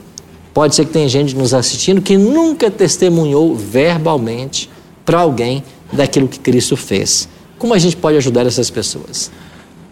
Pode 0.53 0.75
ser 0.75 0.85
que 0.85 0.91
tenha 0.91 1.07
gente 1.07 1.35
nos 1.35 1.53
assistindo 1.53 2.01
que 2.01 2.17
nunca 2.17 2.69
testemunhou 2.71 3.55
verbalmente 3.55 4.69
para 5.05 5.19
alguém 5.19 5.63
daquilo 5.91 6.27
que 6.27 6.39
Cristo 6.39 6.75
fez. 6.75 7.27
Como 7.57 7.73
a 7.73 7.77
gente 7.77 7.95
pode 7.97 8.17
ajudar 8.17 8.45
essas 8.45 8.69
pessoas? 8.69 9.31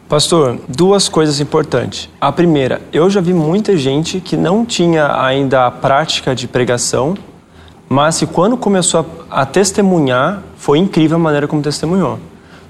Pastor, 0.08 0.58
duas 0.70 1.10
coisas 1.10 1.42
importantes. 1.42 2.10
A 2.22 2.32
primeira, 2.32 2.82
eu 2.94 3.10
já 3.10 3.20
vi 3.20 3.34
muita 3.34 3.76
gente 3.76 4.22
que 4.22 4.38
não 4.38 4.66
tinha 4.66 5.22
ainda 5.22 5.68
a 5.68 5.72
prática 5.72 6.34
de 6.34 6.48
pregação, 6.48 7.18
mas 7.90 8.20
que 8.20 8.26
quando 8.26 8.58
começou 8.58 9.06
a, 9.30 9.42
a 9.42 9.46
testemunhar, 9.46 10.44
foi 10.58 10.78
incrível 10.78 11.18
a 11.18 11.20
maneira 11.20 11.48
como 11.48 11.62
testemunhou. 11.62 12.20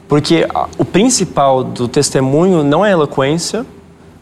Porque 0.07 0.47
o 0.77 0.85
principal 0.85 1.63
do 1.63 1.87
testemunho 1.87 2.63
não 2.63 2.85
é 2.85 2.91
eloquência, 2.91 3.65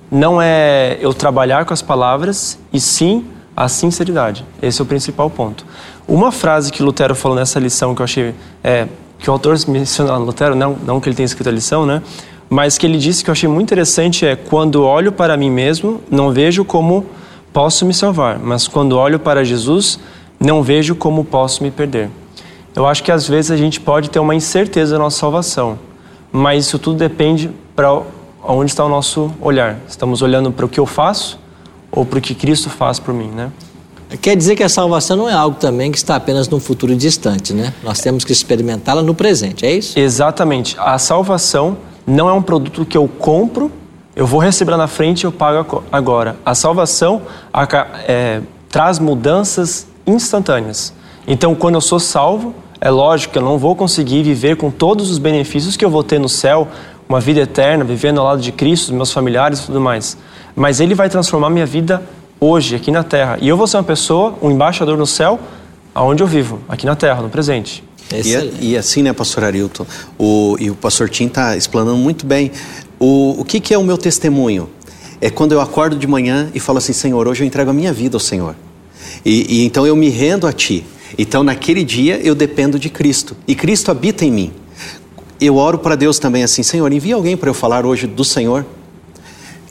não 0.10 0.42
é 0.42 0.98
eu 1.02 1.14
trabalhar 1.14 1.66
com 1.66 1.74
as 1.74 1.82
palavras, 1.82 2.58
e 2.72 2.80
sim 2.80 3.26
a 3.56 3.68
sinceridade. 3.68 4.46
Esse 4.62 4.82
é 4.82 4.84
o 4.84 4.86
principal 4.86 5.30
ponto. 5.30 5.66
Uma 6.08 6.32
frase 6.32 6.72
que 6.72 6.84
Lutero 6.84 7.16
falou 7.16 7.38
nessa 7.38 7.60
lição 7.60 7.96
que 7.96 8.02
eu 8.02 8.04
achei. 8.04 8.36
É, 8.64 8.88
que 9.18 9.30
o 9.30 9.34
autor 9.34 9.58
menciona 9.68 10.18
Lutero, 10.18 10.56
não, 10.56 10.76
não 10.86 11.00
que 11.00 11.08
ele 11.08 11.16
tenha 11.16 11.26
escrito 11.26 11.48
a 11.48 11.52
lição, 11.52 11.86
né? 11.86 12.02
Mas 12.50 12.78
que 12.78 12.86
ele 12.86 12.98
disse 12.98 13.24
que 13.24 13.30
eu 13.30 13.32
achei 13.32 13.50
muito 13.50 13.68
interessante 13.68 14.26
é: 14.26 14.36
quando 14.36 14.84
olho 14.84 15.12
para 15.12 15.38
mim 15.38 15.50
mesmo, 15.50 16.02
não 16.12 16.32
vejo 16.32 16.66
como 16.66 17.06
posso 17.54 17.86
me 17.86 17.94
salvar, 17.94 18.38
mas 18.38 18.68
quando 18.68 18.98
olho 18.98 19.18
para 19.18 19.44
Jesus, 19.44 19.98
não 20.40 20.62
vejo 20.62 20.96
como 20.96 21.24
posso 21.24 21.64
me 21.64 21.72
perder. 21.72 22.10
Eu 22.76 22.86
acho 22.86 23.04
que 23.04 23.12
às 23.12 23.28
vezes 23.28 23.52
a 23.52 23.58
gente 23.58 23.80
pode 23.80 24.10
ter 24.10 24.20
uma 24.20 24.36
incerteza 24.36 24.94
da 24.94 25.00
nossa 25.00 25.18
salvação, 25.18 25.80
mas 26.32 26.66
isso 26.66 26.78
tudo 26.78 26.98
depende 26.98 27.50
para 27.76 28.02
onde 28.44 28.72
está 28.72 28.84
o 28.84 28.90
nosso 28.90 29.32
olhar. 29.40 29.78
Estamos 29.88 30.22
olhando 30.22 30.52
para 30.52 30.66
o 30.66 30.70
que 30.70 30.80
eu 30.80 30.86
faço 30.86 31.40
ou 31.92 32.06
para 32.06 32.20
o 32.20 32.22
que 32.22 32.36
Cristo 32.36 32.70
faz 32.70 33.00
por 33.00 33.14
mim, 33.14 33.30
né? 33.30 33.52
Quer 34.22 34.36
dizer 34.36 34.56
que 34.56 34.64
a 34.64 34.70
salvação 34.70 35.18
não 35.18 35.30
é 35.30 35.34
algo 35.34 35.58
também 35.58 35.92
que 35.92 35.98
está 35.98 36.16
apenas 36.16 36.48
num 36.48 36.60
futuro 36.60 36.96
distante, 36.96 37.54
né? 37.54 37.74
Nós 37.84 38.00
temos 38.00 38.24
que 38.24 38.32
experimentá-la 38.32 39.02
no 39.02 39.16
presente, 39.16 39.66
é 39.66 39.74
isso? 39.74 39.98
Exatamente. 39.98 40.76
A 40.80 40.98
salvação 40.98 41.78
não 42.06 42.30
é 42.30 42.34
um 42.34 42.42
produto 42.42 42.86
que 42.86 42.98
eu 42.98 43.08
compro, 43.08 43.72
eu 44.16 44.28
vou 44.28 44.40
receber 44.40 44.78
na 44.78 44.88
frente 44.88 45.22
e 45.22 45.26
eu 45.26 45.32
pago 45.32 45.84
agora. 45.92 46.38
A 46.46 46.54
salvação 46.54 47.24
é, 48.08 48.42
traz 48.70 49.00
mudanças 49.00 49.88
instantâneas. 50.06 50.94
Então, 51.28 51.56
quando 51.56 51.76
eu 51.76 51.82
sou 51.82 52.00
salvo, 52.00 52.54
é 52.80 52.90
lógico 52.90 53.34
que 53.34 53.40
eu 53.40 53.44
não 53.44 53.58
vou 53.58 53.76
conseguir 53.76 54.24
viver 54.24 54.58
com 54.58 54.70
todos 54.70 55.10
os 55.10 55.18
benefícios 55.18 55.76
que 55.76 55.84
eu 55.84 55.90
vou 55.90 56.04
ter 56.04 56.20
no 56.20 56.30
céu, 56.30 56.68
uma 57.08 57.20
vida 57.20 57.42
eterna, 57.42 57.84
vivendo 57.84 58.20
ao 58.20 58.26
lado 58.26 58.42
de 58.42 58.52
Cristo, 58.52 58.88
dos 58.88 58.96
meus 58.96 59.12
familiares 59.12 59.60
e 59.60 59.66
tudo 59.66 59.82
mais. 59.82 60.18
Mas 60.56 60.80
Ele 60.80 60.94
vai 60.94 61.10
transformar 61.10 61.50
minha 61.50 61.66
vida 61.66 62.04
hoje, 62.40 62.76
aqui 62.76 62.92
na 62.92 63.04
terra. 63.04 63.38
E 63.42 63.48
eu 63.48 63.58
vou 63.58 63.68
ser 63.68 63.78
uma 63.78 63.84
pessoa, 63.84 64.36
um 64.42 64.52
embaixador 64.52 64.98
no 64.98 65.06
céu, 65.06 65.40
aonde 65.94 66.22
eu 66.22 66.28
vivo, 66.28 66.60
aqui 66.68 66.86
na 66.86 66.96
terra, 66.96 67.22
no 67.22 67.30
presente. 67.30 67.84
E, 68.62 68.72
e, 68.72 68.78
assim, 68.78 69.02
né, 69.02 69.14
pastor 69.14 69.44
Arilton, 69.44 69.86
o, 70.18 70.56
e 70.60 70.70
o 70.70 70.76
pastor 70.76 71.10
Tim 71.10 71.26
está 71.26 71.58
explanando 71.58 71.98
muito 71.98 72.26
bem. 72.26 72.52
O, 73.00 73.42
o 73.42 73.46
que, 73.46 73.60
que 73.60 73.74
é 73.74 73.78
o 73.78 73.84
meu 73.84 73.98
testemunho? 73.98 74.70
É 75.20 75.30
quando 75.30 75.54
eu 75.54 75.62
acordo 75.62 75.96
de 75.96 76.06
manhã 76.06 76.52
e 76.54 76.60
falo 76.60 76.78
assim, 76.78 76.94
Senhor, 76.94 77.28
hoje 77.28 77.44
eu 77.44 77.48
entrego 77.48 77.72
a 77.72 77.74
minha 77.74 77.92
vida 77.92 78.16
ao 78.16 78.20
Senhor. 78.20 78.56
E, 79.26 79.58
e 79.62 79.66
então 79.66 79.88
eu 79.88 79.96
me 79.96 80.10
rendo 80.10 80.46
a 80.46 80.54
Ti. 80.54 80.86
Então 81.18 81.44
naquele 81.44 81.84
dia 81.84 82.20
eu 82.24 82.36
dependo 82.36 82.78
de 82.78 82.90
Cristo. 82.90 83.36
E 83.48 83.56
Cristo 83.56 83.90
habita 83.90 84.24
em 84.24 84.32
mim. 84.32 84.52
Eu 85.42 85.56
oro 85.58 85.80
para 85.80 85.96
Deus 85.96 86.20
também 86.20 86.44
assim, 86.44 86.64
Senhor, 86.64 86.92
envia 86.94 87.16
alguém 87.16 87.36
para 87.36 87.50
eu 87.50 87.54
falar 87.54 87.86
hoje 87.86 88.08
do 88.08 88.24
Senhor. 88.24 88.66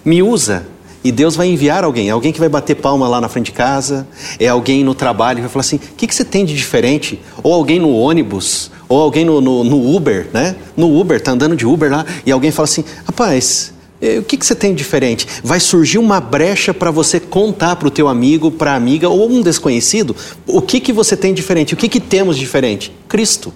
Me 0.05 0.23
usa, 0.23 0.67
e 1.05 1.12
Deus 1.12 1.37
vai 1.37 1.49
enviar 1.49 1.85
alguém, 1.85 2.09
alguém 2.09 2.33
que 2.33 2.40
vai 2.40 2.49
bater 2.49 2.77
palma 2.77 3.07
lá 3.07 3.21
na 3.21 3.29
frente 3.29 3.47
de 3.47 3.53
casa, 3.53 4.09
é 4.40 4.49
alguém 4.49 4.83
no 4.83 4.95
trabalho 4.95 5.37
que 5.37 5.43
vai 5.43 5.51
falar 5.51 5.61
assim: 5.61 5.77
o 5.77 5.95
que, 5.99 6.07
que 6.07 6.14
você 6.14 6.25
tem 6.25 6.47
de 6.47 6.55
diferente? 6.55 7.21
Ou 7.43 7.53
alguém 7.53 7.79
no 7.79 7.95
ônibus, 7.95 8.71
ou 8.88 9.03
alguém 9.03 9.23
no, 9.23 9.38
no, 9.38 9.62
no 9.62 9.95
Uber, 9.95 10.29
né? 10.33 10.57
No 10.75 10.99
Uber, 10.99 11.21
tá 11.21 11.33
andando 11.33 11.55
de 11.55 11.67
Uber 11.67 11.90
lá, 11.90 12.07
e 12.25 12.33
alguém 12.33 12.51
fala 12.51 12.64
assim: 12.64 12.83
rapaz, 13.05 13.73
o 14.19 14.23
que, 14.23 14.37
que 14.37 14.47
você 14.47 14.55
tem 14.55 14.75
diferente? 14.75 15.27
Vai 15.43 15.61
surgir 15.61 15.99
uma 15.99 16.21
brecha 16.21 16.75
para 16.75 16.90
você 16.90 17.19
contar 17.19 17.77
para 17.77 17.88
o 17.88 17.90
teu 17.90 18.09
amigo, 18.09 18.51
para 18.51 18.73
a 18.73 18.77
amiga 18.77 19.09
ou 19.09 19.31
um 19.31 19.40
desconhecido 19.40 20.14
o 20.47 20.61
que, 20.61 20.81
que 20.81 20.93
você 20.93 21.17
tem 21.17 21.33
diferente, 21.33 21.75
o 21.75 21.77
que, 21.77 21.88
que 21.88 22.01
temos 22.01 22.37
diferente? 22.37 22.93
Cristo. 23.09 23.53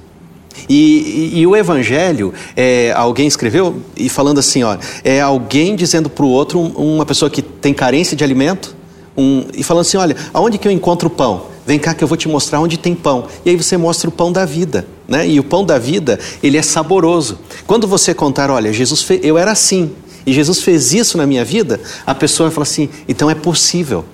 E, 0.69 1.33
e, 1.35 1.39
e 1.41 1.47
o 1.47 1.55
Evangelho, 1.55 2.33
é, 2.57 2.93
alguém 2.97 3.27
escreveu 3.27 3.81
e 3.97 4.09
falando 4.09 4.39
assim, 4.39 4.63
ó, 4.63 4.77
é 5.05 5.21
alguém 5.21 5.77
dizendo 5.77 6.11
para 6.11 6.25
o 6.25 6.29
outro, 6.29 6.59
uma 6.61 7.07
pessoa 7.07 7.31
que 7.31 7.43
tem 7.43 7.73
carência 7.73 8.17
de 8.17 8.25
alimento, 8.25 8.77
um, 9.17 9.47
e 9.55 9.63
falando 9.63 9.83
assim, 9.83 9.97
olha, 9.97 10.17
aonde 10.33 10.59
que 10.59 10.67
eu 10.67 10.73
encontro 10.73 11.11
pão? 11.11 11.47
Vem 11.67 11.79
cá 11.79 11.93
que 11.93 12.03
eu 12.03 12.09
vou 12.09 12.17
te 12.17 12.29
mostrar 12.29 12.61
onde 12.61 12.79
tem 12.79 12.95
pão. 12.95 13.27
E 13.45 13.51
aí 13.51 13.57
você 13.57 13.77
mostra 13.77 14.09
o 14.09 14.13
pão 14.13 14.33
da 14.33 14.47
vida, 14.47 14.87
né? 15.07 15.29
E 15.29 15.39
o 15.39 15.45
pão 15.45 15.67
da 15.67 15.79
vida, 15.79 16.19
ele 16.43 16.57
é 16.57 16.63
saboroso. 16.63 17.39
Quando 17.67 17.87
você 17.87 18.15
contar, 18.15 18.51
olha, 18.51 18.73
Jesus 18.73 19.03
fez, 19.03 19.21
eu 19.23 19.37
era 19.37 19.51
assim, 19.51 19.91
e 20.29 20.33
Jesus 20.35 20.61
fez 20.61 20.93
isso 20.93 21.17
na 21.17 21.27
minha 21.27 21.43
vida, 21.43 21.81
a 22.07 22.15
pessoa 22.15 22.51
vai 22.51 22.55
falar 22.55 22.65
assim, 22.65 22.91
então 23.09 23.31
é 23.31 23.35
possível. 23.35 24.05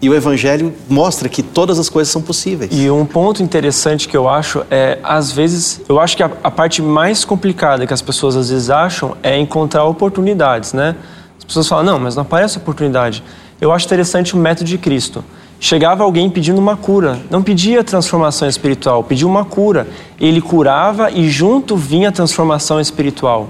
E 0.00 0.10
o 0.10 0.14
Evangelho 0.14 0.74
mostra 0.90 1.26
que 1.26 1.42
todas 1.42 1.78
as 1.78 1.88
coisas 1.88 2.12
são 2.12 2.20
possíveis. 2.20 2.70
E 2.70 2.90
um 2.90 3.06
ponto 3.06 3.42
interessante 3.42 4.06
que 4.06 4.14
eu 4.14 4.28
acho 4.28 4.62
é, 4.70 4.98
às 5.02 5.32
vezes, 5.32 5.80
eu 5.88 5.98
acho 5.98 6.18
que 6.18 6.22
a, 6.22 6.30
a, 6.44 6.50
parte 6.50 6.82
mais 6.82 7.24
complicada 7.24 7.86
que 7.86 7.94
as 7.94 8.02
pessoas 8.02 8.36
às 8.36 8.50
vezes 8.50 8.68
acham 8.68 9.16
é 9.22 9.38
encontrar 9.38 9.84
oportunidades, 9.84 10.74
né? 10.74 10.94
As 11.38 11.44
pessoas 11.44 11.66
falam, 11.66 11.84
não, 11.84 11.98
mas 11.98 12.14
não 12.14 12.22
aparece 12.22 12.58
oportunidade. 12.58 13.24
Eu 13.58 13.72
acho 13.72 13.86
interessante 13.86 14.34
o 14.34 14.36
método 14.36 14.68
de 14.68 14.76
Cristo. 14.76 15.24
Chegava 15.58 16.04
alguém 16.04 16.28
pedindo 16.28 16.58
uma 16.58 16.76
cura, 16.76 17.18
não 17.30 17.42
pedia 17.42 17.82
transformação 17.82 18.46
espiritual, 18.46 19.02
pedia 19.02 19.26
uma 19.26 19.46
cura. 19.46 19.88
Ele 20.20 20.42
curava 20.42 21.10
e 21.10 21.30
junto 21.30 21.74
vinha 21.74 22.10
a 22.10 22.12
transformação 22.12 22.78
espiritual. 22.78 23.48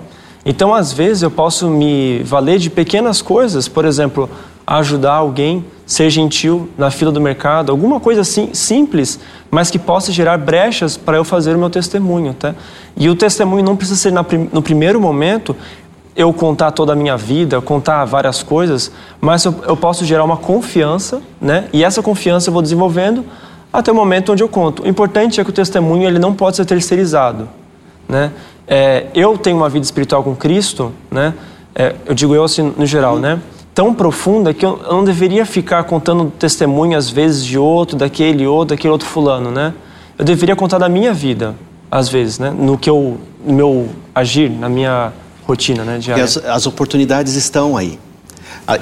Então, 0.49 0.75
às 0.75 0.95
vezes, 0.95 1.23
eu 1.23 1.31
posso 1.31 1.69
me 1.69 2.23
valer 2.23 2.59
de 2.59 2.71
pequenas 2.71 3.21
coisas, 3.21 3.69
por 3.69 3.85
exemplo, 3.85 4.31
ajudar 4.67 5.13
alguém, 5.13 5.63
ser 5.85 6.09
gentil 6.09 6.71
na 6.79 6.91
fila 6.91 7.13
do 7.13 7.21
mercado, 7.21 7.71
alguma 7.71 8.01
coisa 8.01 8.23
assim 8.23 8.49
simples, 8.55 9.21
mas 9.51 9.71
que 9.71 9.79
possa 9.79 10.11
gerar 10.11 10.39
brechas 10.39 10.97
para 10.97 11.19
eu 11.19 11.25
fazer 11.25 11.55
o 11.55 11.59
meu 11.59 11.69
testemunho, 11.69 12.33
tá? 12.33 12.55
E 12.97 13.11
o 13.11 13.15
testemunho 13.15 13.63
não 13.63 13.77
precisa 13.77 14.01
ser 14.01 14.11
no 14.11 14.63
primeiro 14.63 14.99
momento 14.99 15.55
eu 16.17 16.33
contar 16.33 16.71
toda 16.71 16.95
a 16.95 16.97
minha 16.97 17.17
vida, 17.19 17.61
contar 17.61 18.07
várias 18.07 18.43
coisas, 18.43 18.91
mas 19.21 19.45
eu, 19.45 19.55
eu 19.67 19.77
posso 19.77 20.03
gerar 20.03 20.25
uma 20.25 20.39
confiança, 20.39 21.21
né? 21.39 21.69
E 21.75 21.85
essa 21.85 22.03
confiança 22.03 22.49
eu 22.49 22.55
vou 22.55 22.63
desenvolvendo 22.63 23.23
até 23.71 23.93
o 23.93 23.95
momento 23.95 24.33
onde 24.33 24.43
eu 24.43 24.49
conto. 24.49 24.83
O 24.83 24.89
importante 24.89 25.43
é 25.43 25.45
que 25.45 25.51
o 25.51 25.53
testemunho 25.53 26.09
ele 26.09 26.19
não 26.19 26.33
pode 26.33 26.57
ser 26.57 26.65
terceirizado, 26.65 27.47
né? 28.09 28.33
É, 28.69 29.07
eu 29.15 29.39
tenho 29.39 29.57
uma 29.57 29.69
vida 29.69 29.85
espiritual 29.85 30.23
com 30.23 30.37
Cristo, 30.37 30.93
né? 31.11 31.35
É, 31.75 31.95
eu 32.07 32.15
digo 32.15 32.35
eu 32.35 32.45
assim 32.45 32.75
no 32.77 32.85
geral, 32.85 33.19
né? 33.19 33.41
tão 33.79 33.95
profunda 33.95 34.53
que 34.53 34.67
eu 34.67 34.77
não 34.91 35.05
deveria 35.05 35.47
ficar 35.47 35.85
contando 35.85 36.33
testemunho 36.37 36.99
às 36.99 37.09
vezes 37.09 37.45
de 37.45 37.57
outro, 37.57 37.97
daquele 37.97 38.45
outro, 38.45 38.75
daquele 38.75 38.91
outro 38.91 39.07
fulano, 39.07 39.53
né? 39.53 39.73
Eu 40.19 40.25
deveria 40.25 40.57
contar 40.57 40.79
da 40.79 40.89
minha 40.89 41.15
vida, 41.15 41.55
às 41.89 42.09
vezes, 42.09 42.41
né? 42.41 42.51
No 42.51 42.77
que 42.77 42.91
eu, 42.91 43.19
no 43.47 43.53
meu 43.53 43.89
agir, 44.13 44.51
na 44.51 44.69
minha 44.69 45.13
rotina, 45.47 45.85
né? 45.85 45.99
Diária. 45.99 46.25
As, 46.25 46.37
as 46.39 46.67
oportunidades 46.67 47.37
estão 47.37 47.77
aí. 47.77 48.01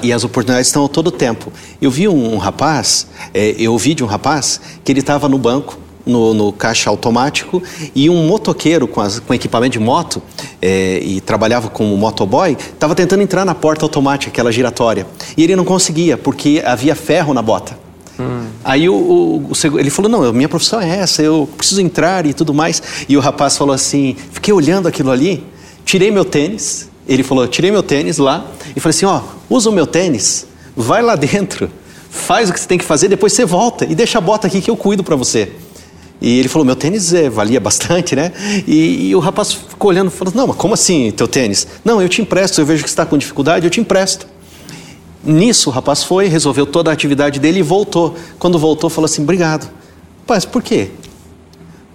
E 0.01 0.11
as 0.11 0.23
oportunidades 0.23 0.65
estão 0.65 0.83
a 0.83 0.89
todo 0.89 1.11
tempo. 1.11 1.53
Eu 1.79 1.91
vi 1.91 2.07
um, 2.07 2.33
um 2.33 2.37
rapaz, 2.39 3.05
é, 3.35 3.53
eu 3.59 3.73
ouvi 3.73 3.93
de 3.93 4.03
um 4.03 4.07
rapaz 4.07 4.59
que 4.83 4.91
ele 4.91 5.01
estava 5.01 5.29
no 5.29 5.37
banco 5.37 5.77
no, 6.07 6.33
no, 6.33 6.51
caixa 6.51 6.89
automático 6.89 7.61
e 7.93 8.09
um 8.09 8.25
motoqueiro 8.27 8.87
com, 8.87 9.01
as, 9.01 9.19
com 9.19 9.33
equipamento 9.33 9.73
de 9.73 9.79
moto 9.79 10.21
é, 10.61 10.99
e 11.03 11.21
trabalhava 11.21 11.69
como 11.69 11.95
motoboy 11.97 12.57
estava 12.73 12.95
tentando 12.95 13.21
entrar 13.21 13.45
na 13.45 13.53
porta 13.53 13.85
automática, 13.85 14.31
aquela 14.31 14.51
giratória. 14.51 15.05
E 15.35 15.43
ele 15.43 15.55
não 15.55 15.65
conseguia 15.65 16.17
porque 16.17 16.61
havia 16.65 16.95
ferro 16.95 17.33
na 17.33 17.41
bota. 17.41 17.77
Hum. 18.19 18.47
Aí 18.63 18.89
o, 18.89 18.95
o, 18.95 19.51
o, 19.51 19.79
ele 19.79 19.89
falou: 19.89 20.09
Não, 20.09 20.33
minha 20.33 20.49
profissão 20.49 20.81
é 20.81 20.97
essa, 20.99 21.21
eu 21.21 21.47
preciso 21.55 21.81
entrar 21.81 22.25
e 22.25 22.33
tudo 22.33 22.53
mais. 22.53 22.81
E 23.07 23.15
o 23.15 23.19
rapaz 23.19 23.57
falou 23.57 23.73
assim: 23.73 24.15
Fiquei 24.31 24.53
olhando 24.53 24.87
aquilo 24.87 25.11
ali, 25.11 25.43
tirei 25.85 26.11
meu 26.11 26.25
tênis. 26.25 26.89
Ele 27.07 27.23
falou: 27.23 27.47
Tirei 27.47 27.71
meu 27.71 27.83
tênis 27.83 28.17
lá 28.17 28.45
e 28.75 28.79
falei 28.79 28.95
assim: 28.95 29.05
Ó, 29.05 29.21
usa 29.49 29.69
o 29.69 29.73
meu 29.73 29.85
tênis, 29.85 30.47
vai 30.75 31.01
lá 31.01 31.15
dentro, 31.15 31.69
faz 32.09 32.49
o 32.49 32.53
que 32.53 32.59
você 32.59 32.67
tem 32.67 32.77
que 32.77 32.85
fazer, 32.85 33.07
depois 33.07 33.33
você 33.33 33.45
volta 33.45 33.85
e 33.85 33.93
deixa 33.93 34.17
a 34.17 34.21
bota 34.21 34.47
aqui 34.47 34.61
que 34.61 34.69
eu 34.69 34.77
cuido 34.77 35.03
para 35.03 35.15
você. 35.15 35.51
E 36.19 36.39
ele 36.39 36.47
falou, 36.47 36.65
meu 36.65 36.75
tênis 36.75 37.13
é, 37.13 37.29
valia 37.29 37.59
bastante, 37.59 38.15
né? 38.15 38.31
E, 38.67 39.09
e, 39.09 39.15
o 39.15 39.19
rapaz 39.19 39.53
ficou 39.53 39.89
olhando 39.91 40.07
e 40.07 40.11
falou, 40.11 40.33
não, 40.35 40.47
mas 40.47 40.55
como 40.55 40.73
assim 40.73 41.11
teu 41.11 41.27
tênis? 41.27 41.67
Não, 41.85 42.01
eu 42.01 42.09
te 42.09 42.21
empresto, 42.21 42.59
eu 42.59 42.65
vejo 42.65 42.83
que 42.83 42.89
está 42.89 43.05
com 43.05 43.17
dificuldade, 43.17 43.65
eu 43.65 43.69
te 43.69 43.79
empresto. 43.79 44.27
Nisso 45.23 45.69
o 45.69 45.73
rapaz 45.73 46.03
foi, 46.03 46.27
resolveu 46.27 46.65
toda 46.65 46.89
a 46.89 46.93
atividade 46.93 47.39
dele 47.39 47.59
e 47.59 47.61
voltou. 47.61 48.15
Quando 48.39 48.57
voltou, 48.57 48.89
falou 48.89 49.05
assim, 49.05 49.21
obrigado. 49.21 49.69
Mas 50.27 50.45
por 50.45 50.63
quê? 50.63 50.89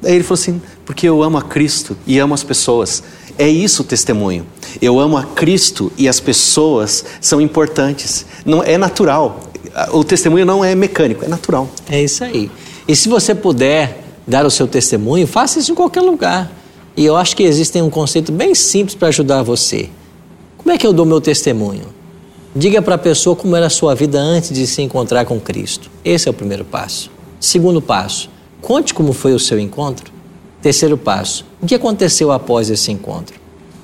Daí 0.00 0.14
ele 0.14 0.24
falou 0.24 0.40
assim, 0.40 0.60
porque 0.84 1.08
eu 1.08 1.22
amo 1.22 1.38
a 1.38 1.42
Cristo 1.42 1.96
e 2.06 2.18
amo 2.18 2.34
as 2.34 2.42
pessoas. 2.42 3.02
É 3.38 3.48
isso 3.48 3.82
o 3.82 3.84
testemunho. 3.84 4.46
Eu 4.80 5.00
amo 5.00 5.16
a 5.16 5.24
Cristo 5.24 5.90
e 5.96 6.08
as 6.08 6.20
pessoas 6.20 7.04
são 7.20 7.40
importantes. 7.40 8.26
Não 8.44 8.62
é 8.62 8.76
natural. 8.76 9.40
O 9.92 10.04
testemunho 10.04 10.44
não 10.44 10.64
é 10.64 10.74
mecânico, 10.74 11.24
é 11.24 11.28
natural. 11.28 11.70
É 11.88 12.02
isso 12.02 12.22
aí. 12.24 12.50
E 12.86 12.94
se 12.94 13.08
você 13.08 13.34
puder 13.34 14.01
dar 14.26 14.46
o 14.46 14.50
seu 14.50 14.66
testemunho, 14.66 15.26
faça 15.26 15.58
isso 15.58 15.72
em 15.72 15.74
qualquer 15.74 16.02
lugar. 16.02 16.50
E 16.96 17.04
eu 17.04 17.16
acho 17.16 17.36
que 17.36 17.42
existe 17.42 17.80
um 17.80 17.90
conceito 17.90 18.30
bem 18.30 18.54
simples 18.54 18.94
para 18.94 19.08
ajudar 19.08 19.42
você. 19.42 19.88
Como 20.58 20.70
é 20.70 20.78
que 20.78 20.86
eu 20.86 20.92
dou 20.92 21.06
meu 21.06 21.20
testemunho? 21.20 21.86
Diga 22.54 22.82
para 22.82 22.96
a 22.96 22.98
pessoa 22.98 23.34
como 23.34 23.56
era 23.56 23.66
a 23.66 23.70
sua 23.70 23.94
vida 23.94 24.20
antes 24.20 24.52
de 24.52 24.66
se 24.66 24.82
encontrar 24.82 25.24
com 25.24 25.40
Cristo. 25.40 25.90
Esse 26.04 26.28
é 26.28 26.30
o 26.30 26.34
primeiro 26.34 26.64
passo. 26.64 27.10
Segundo 27.40 27.80
passo, 27.80 28.28
conte 28.60 28.92
como 28.92 29.12
foi 29.12 29.32
o 29.32 29.38
seu 29.38 29.58
encontro. 29.58 30.12
Terceiro 30.60 30.96
passo, 30.98 31.44
o 31.60 31.66
que 31.66 31.74
aconteceu 31.74 32.30
após 32.30 32.70
esse 32.70 32.92
encontro? 32.92 33.40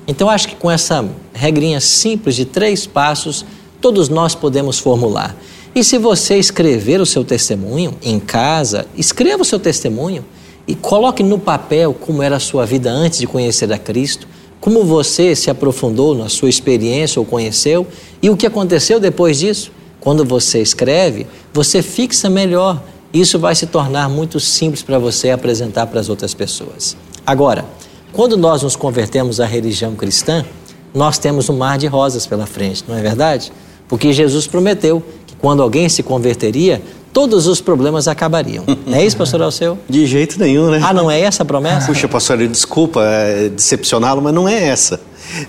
Então, 0.06 0.30
acho 0.30 0.48
que 0.48 0.54
com 0.54 0.70
essa 0.70 1.04
regrinha 1.32 1.80
simples 1.80 2.36
de 2.36 2.44
três 2.44 2.86
passos, 2.86 3.44
todos 3.80 4.08
nós 4.08 4.34
podemos 4.34 4.78
formular. 4.78 5.34
E 5.74 5.84
se 5.84 5.98
você 5.98 6.36
escrever 6.38 7.00
o 7.00 7.06
seu 7.06 7.24
testemunho 7.24 7.94
em 8.02 8.18
casa, 8.18 8.86
escreva 8.96 9.42
o 9.42 9.44
seu 9.44 9.60
testemunho 9.60 10.24
e 10.66 10.74
coloque 10.74 11.22
no 11.22 11.38
papel 11.38 11.94
como 11.94 12.22
era 12.22 12.36
a 12.36 12.40
sua 12.40 12.66
vida 12.66 12.90
antes 12.90 13.18
de 13.18 13.26
conhecer 13.26 13.72
a 13.72 13.78
Cristo, 13.78 14.26
como 14.60 14.84
você 14.84 15.34
se 15.36 15.50
aprofundou 15.50 16.14
na 16.14 16.28
sua 16.28 16.48
experiência 16.48 17.20
ou 17.20 17.26
conheceu 17.26 17.86
e 18.20 18.28
o 18.28 18.36
que 18.36 18.46
aconteceu 18.46 18.98
depois 18.98 19.38
disso. 19.38 19.70
Quando 20.00 20.24
você 20.24 20.60
escreve, 20.60 21.26
você 21.52 21.82
fixa 21.82 22.28
melhor 22.28 22.82
isso 23.12 23.38
vai 23.38 23.54
se 23.54 23.66
tornar 23.66 24.08
muito 24.08 24.38
simples 24.38 24.82
para 24.82 24.98
você 24.98 25.30
apresentar 25.30 25.86
para 25.86 25.98
as 25.98 26.10
outras 26.10 26.34
pessoas. 26.34 26.96
Agora, 27.24 27.64
quando 28.12 28.36
nós 28.36 28.62
nos 28.62 28.76
convertemos 28.76 29.40
à 29.40 29.46
religião 29.46 29.94
cristã, 29.94 30.44
nós 30.92 31.18
temos 31.18 31.48
um 31.48 31.56
mar 31.56 31.78
de 31.78 31.86
rosas 31.86 32.26
pela 32.26 32.46
frente, 32.46 32.84
não 32.86 32.96
é 32.96 33.00
verdade? 33.00 33.50
Porque 33.88 34.12
Jesus 34.12 34.46
prometeu 34.46 35.02
quando 35.38 35.62
alguém 35.62 35.88
se 35.88 36.02
converteria, 36.02 36.82
todos 37.12 37.46
os 37.46 37.60
problemas 37.60 38.08
acabariam. 38.08 38.64
Não 38.86 38.96
é 38.96 39.04
isso, 39.04 39.16
pastor 39.16 39.42
Alceu? 39.42 39.78
De 39.88 40.06
jeito 40.06 40.38
nenhum, 40.38 40.70
né? 40.70 40.80
Ah, 40.82 40.92
não 40.92 41.10
é 41.10 41.20
essa 41.20 41.42
a 41.42 41.46
promessa? 41.46 41.86
Puxa, 41.86 42.08
pastor, 42.08 42.38
desculpa 42.46 43.02
é, 43.04 43.48
decepcioná-lo, 43.48 44.22
mas 44.22 44.32
não 44.32 44.48
é 44.48 44.68
essa. 44.68 45.00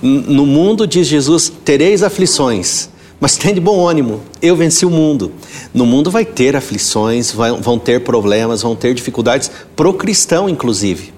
No 0.01 0.45
mundo, 0.45 0.85
diz 0.85 1.07
Jesus, 1.07 1.51
tereis 1.63 2.03
aflições, 2.03 2.89
mas 3.19 3.37
tem 3.37 3.53
de 3.53 3.59
bom 3.59 3.87
ânimo, 3.87 4.21
eu 4.41 4.55
venci 4.55 4.85
o 4.85 4.89
mundo. 4.89 5.31
No 5.73 5.85
mundo 5.85 6.11
vai 6.11 6.25
ter 6.25 6.55
aflições, 6.55 7.31
vão 7.31 7.77
ter 7.79 8.03
problemas, 8.03 8.61
vão 8.61 8.75
ter 8.75 8.93
dificuldades, 8.93 9.49
pro 9.75 9.93
cristão, 9.93 10.49
inclusive. 10.49 11.13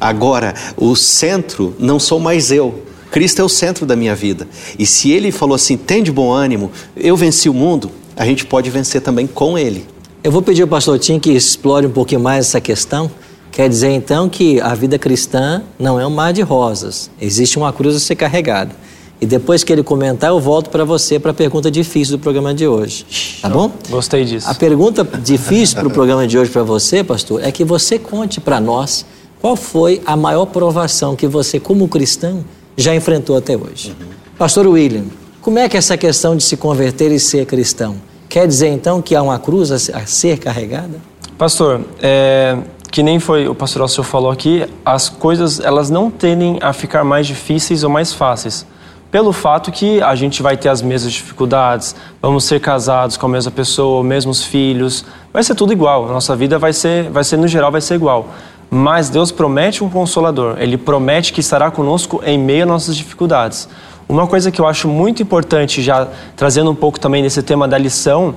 Agora, 0.00 0.54
o 0.76 0.94
centro 0.94 1.74
não 1.78 1.98
sou 1.98 2.20
mais 2.20 2.50
eu. 2.52 2.82
Cristo 3.10 3.42
é 3.42 3.44
o 3.44 3.48
centro 3.48 3.84
da 3.84 3.96
minha 3.96 4.14
vida. 4.14 4.46
E 4.78 4.86
se 4.86 5.10
ele 5.10 5.32
falou 5.32 5.56
assim, 5.56 5.76
tem 5.76 6.02
de 6.02 6.12
bom 6.12 6.32
ânimo, 6.32 6.70
eu 6.96 7.16
venci 7.16 7.48
o 7.48 7.54
mundo, 7.54 7.90
a 8.20 8.24
gente 8.26 8.44
pode 8.44 8.68
vencer 8.68 9.00
também 9.00 9.26
com 9.26 9.56
ele. 9.56 9.86
Eu 10.22 10.30
vou 10.30 10.42
pedir 10.42 10.60
ao 10.60 10.68
pastor 10.68 10.98
Tim 10.98 11.18
que 11.18 11.30
explore 11.30 11.86
um 11.86 11.90
pouquinho 11.90 12.20
mais 12.20 12.48
essa 12.48 12.60
questão. 12.60 13.10
Quer 13.50 13.66
dizer 13.66 13.92
então 13.92 14.28
que 14.28 14.60
a 14.60 14.74
vida 14.74 14.98
cristã 14.98 15.62
não 15.78 15.98
é 15.98 16.06
um 16.06 16.10
mar 16.10 16.30
de 16.30 16.42
rosas. 16.42 17.10
Existe 17.18 17.56
uma 17.56 17.72
cruz 17.72 17.96
a 17.96 17.98
ser 17.98 18.16
carregada. 18.16 18.76
E 19.22 19.24
depois 19.24 19.64
que 19.64 19.72
ele 19.72 19.82
comentar, 19.82 20.28
eu 20.28 20.38
volto 20.38 20.68
para 20.68 20.84
você 20.84 21.18
para 21.18 21.30
a 21.30 21.34
pergunta 21.34 21.70
difícil 21.70 22.18
do 22.18 22.20
programa 22.20 22.52
de 22.52 22.66
hoje. 22.66 23.06
Tá 23.40 23.48
bom? 23.48 23.72
Gostei 23.88 24.26
disso. 24.26 24.50
A 24.50 24.54
pergunta 24.54 25.02
difícil 25.02 25.76
para 25.76 25.88
o 25.88 25.90
programa 25.90 26.26
de 26.26 26.36
hoje 26.36 26.50
para 26.50 26.62
você, 26.62 27.02
pastor, 27.02 27.42
é 27.42 27.50
que 27.50 27.64
você 27.64 27.98
conte 27.98 28.38
para 28.38 28.60
nós 28.60 29.06
qual 29.40 29.56
foi 29.56 30.02
a 30.04 30.14
maior 30.14 30.44
provação 30.44 31.16
que 31.16 31.26
você, 31.26 31.58
como 31.58 31.88
cristão, 31.88 32.44
já 32.76 32.94
enfrentou 32.94 33.34
até 33.34 33.56
hoje. 33.56 33.96
Uhum. 33.98 34.08
Pastor 34.36 34.66
William, 34.66 35.04
como 35.40 35.58
é 35.58 35.70
que 35.70 35.78
essa 35.78 35.96
questão 35.96 36.36
de 36.36 36.42
se 36.42 36.54
converter 36.58 37.10
e 37.10 37.18
ser 37.18 37.46
cristão? 37.46 38.09
Quer 38.30 38.46
dizer 38.46 38.68
então 38.68 39.02
que 39.02 39.16
há 39.16 39.20
uma 39.20 39.40
cruz 39.40 39.72
a 39.72 40.06
ser 40.06 40.38
carregada? 40.38 41.00
Pastor, 41.36 41.80
é, 42.00 42.56
que 42.88 43.02
nem 43.02 43.18
foi 43.18 43.48
o 43.48 43.56
pastor 43.56 43.82
Alceu 43.82 44.04
falou 44.04 44.30
aqui, 44.30 44.64
as 44.84 45.08
coisas 45.08 45.58
elas 45.58 45.90
não 45.90 46.08
tendem 46.12 46.56
a 46.62 46.72
ficar 46.72 47.02
mais 47.02 47.26
difíceis 47.26 47.82
ou 47.82 47.90
mais 47.90 48.12
fáceis. 48.12 48.64
Pelo 49.10 49.32
fato 49.32 49.72
que 49.72 50.00
a 50.00 50.14
gente 50.14 50.44
vai 50.44 50.56
ter 50.56 50.68
as 50.68 50.80
mesmas 50.80 51.12
dificuldades, 51.12 51.96
vamos 52.22 52.44
ser 52.44 52.60
casados 52.60 53.16
com 53.16 53.26
a 53.26 53.28
mesma 53.28 53.50
pessoa, 53.50 54.04
mesmos 54.04 54.44
filhos, 54.44 55.04
vai 55.32 55.42
ser 55.42 55.56
tudo 55.56 55.72
igual. 55.72 56.08
A 56.08 56.12
nossa 56.12 56.36
vida 56.36 56.56
vai 56.56 56.72
ser, 56.72 57.10
vai 57.10 57.24
ser 57.24 57.36
no 57.36 57.48
geral 57.48 57.72
vai 57.72 57.80
ser 57.80 57.96
igual. 57.96 58.28
Mas 58.70 59.10
Deus 59.10 59.32
promete 59.32 59.82
um 59.82 59.90
consolador. 59.90 60.54
Ele 60.60 60.76
promete 60.76 61.32
que 61.32 61.40
estará 61.40 61.68
conosco 61.72 62.22
em 62.24 62.38
meio 62.38 62.62
às 62.62 62.68
nossas 62.68 62.96
dificuldades. 62.96 63.68
Uma 64.10 64.26
coisa 64.26 64.50
que 64.50 64.60
eu 64.60 64.66
acho 64.66 64.88
muito 64.88 65.22
importante, 65.22 65.80
já 65.80 66.08
trazendo 66.34 66.68
um 66.68 66.74
pouco 66.74 66.98
também 66.98 67.22
desse 67.22 67.44
tema 67.44 67.68
da 67.68 67.78
lição, 67.78 68.34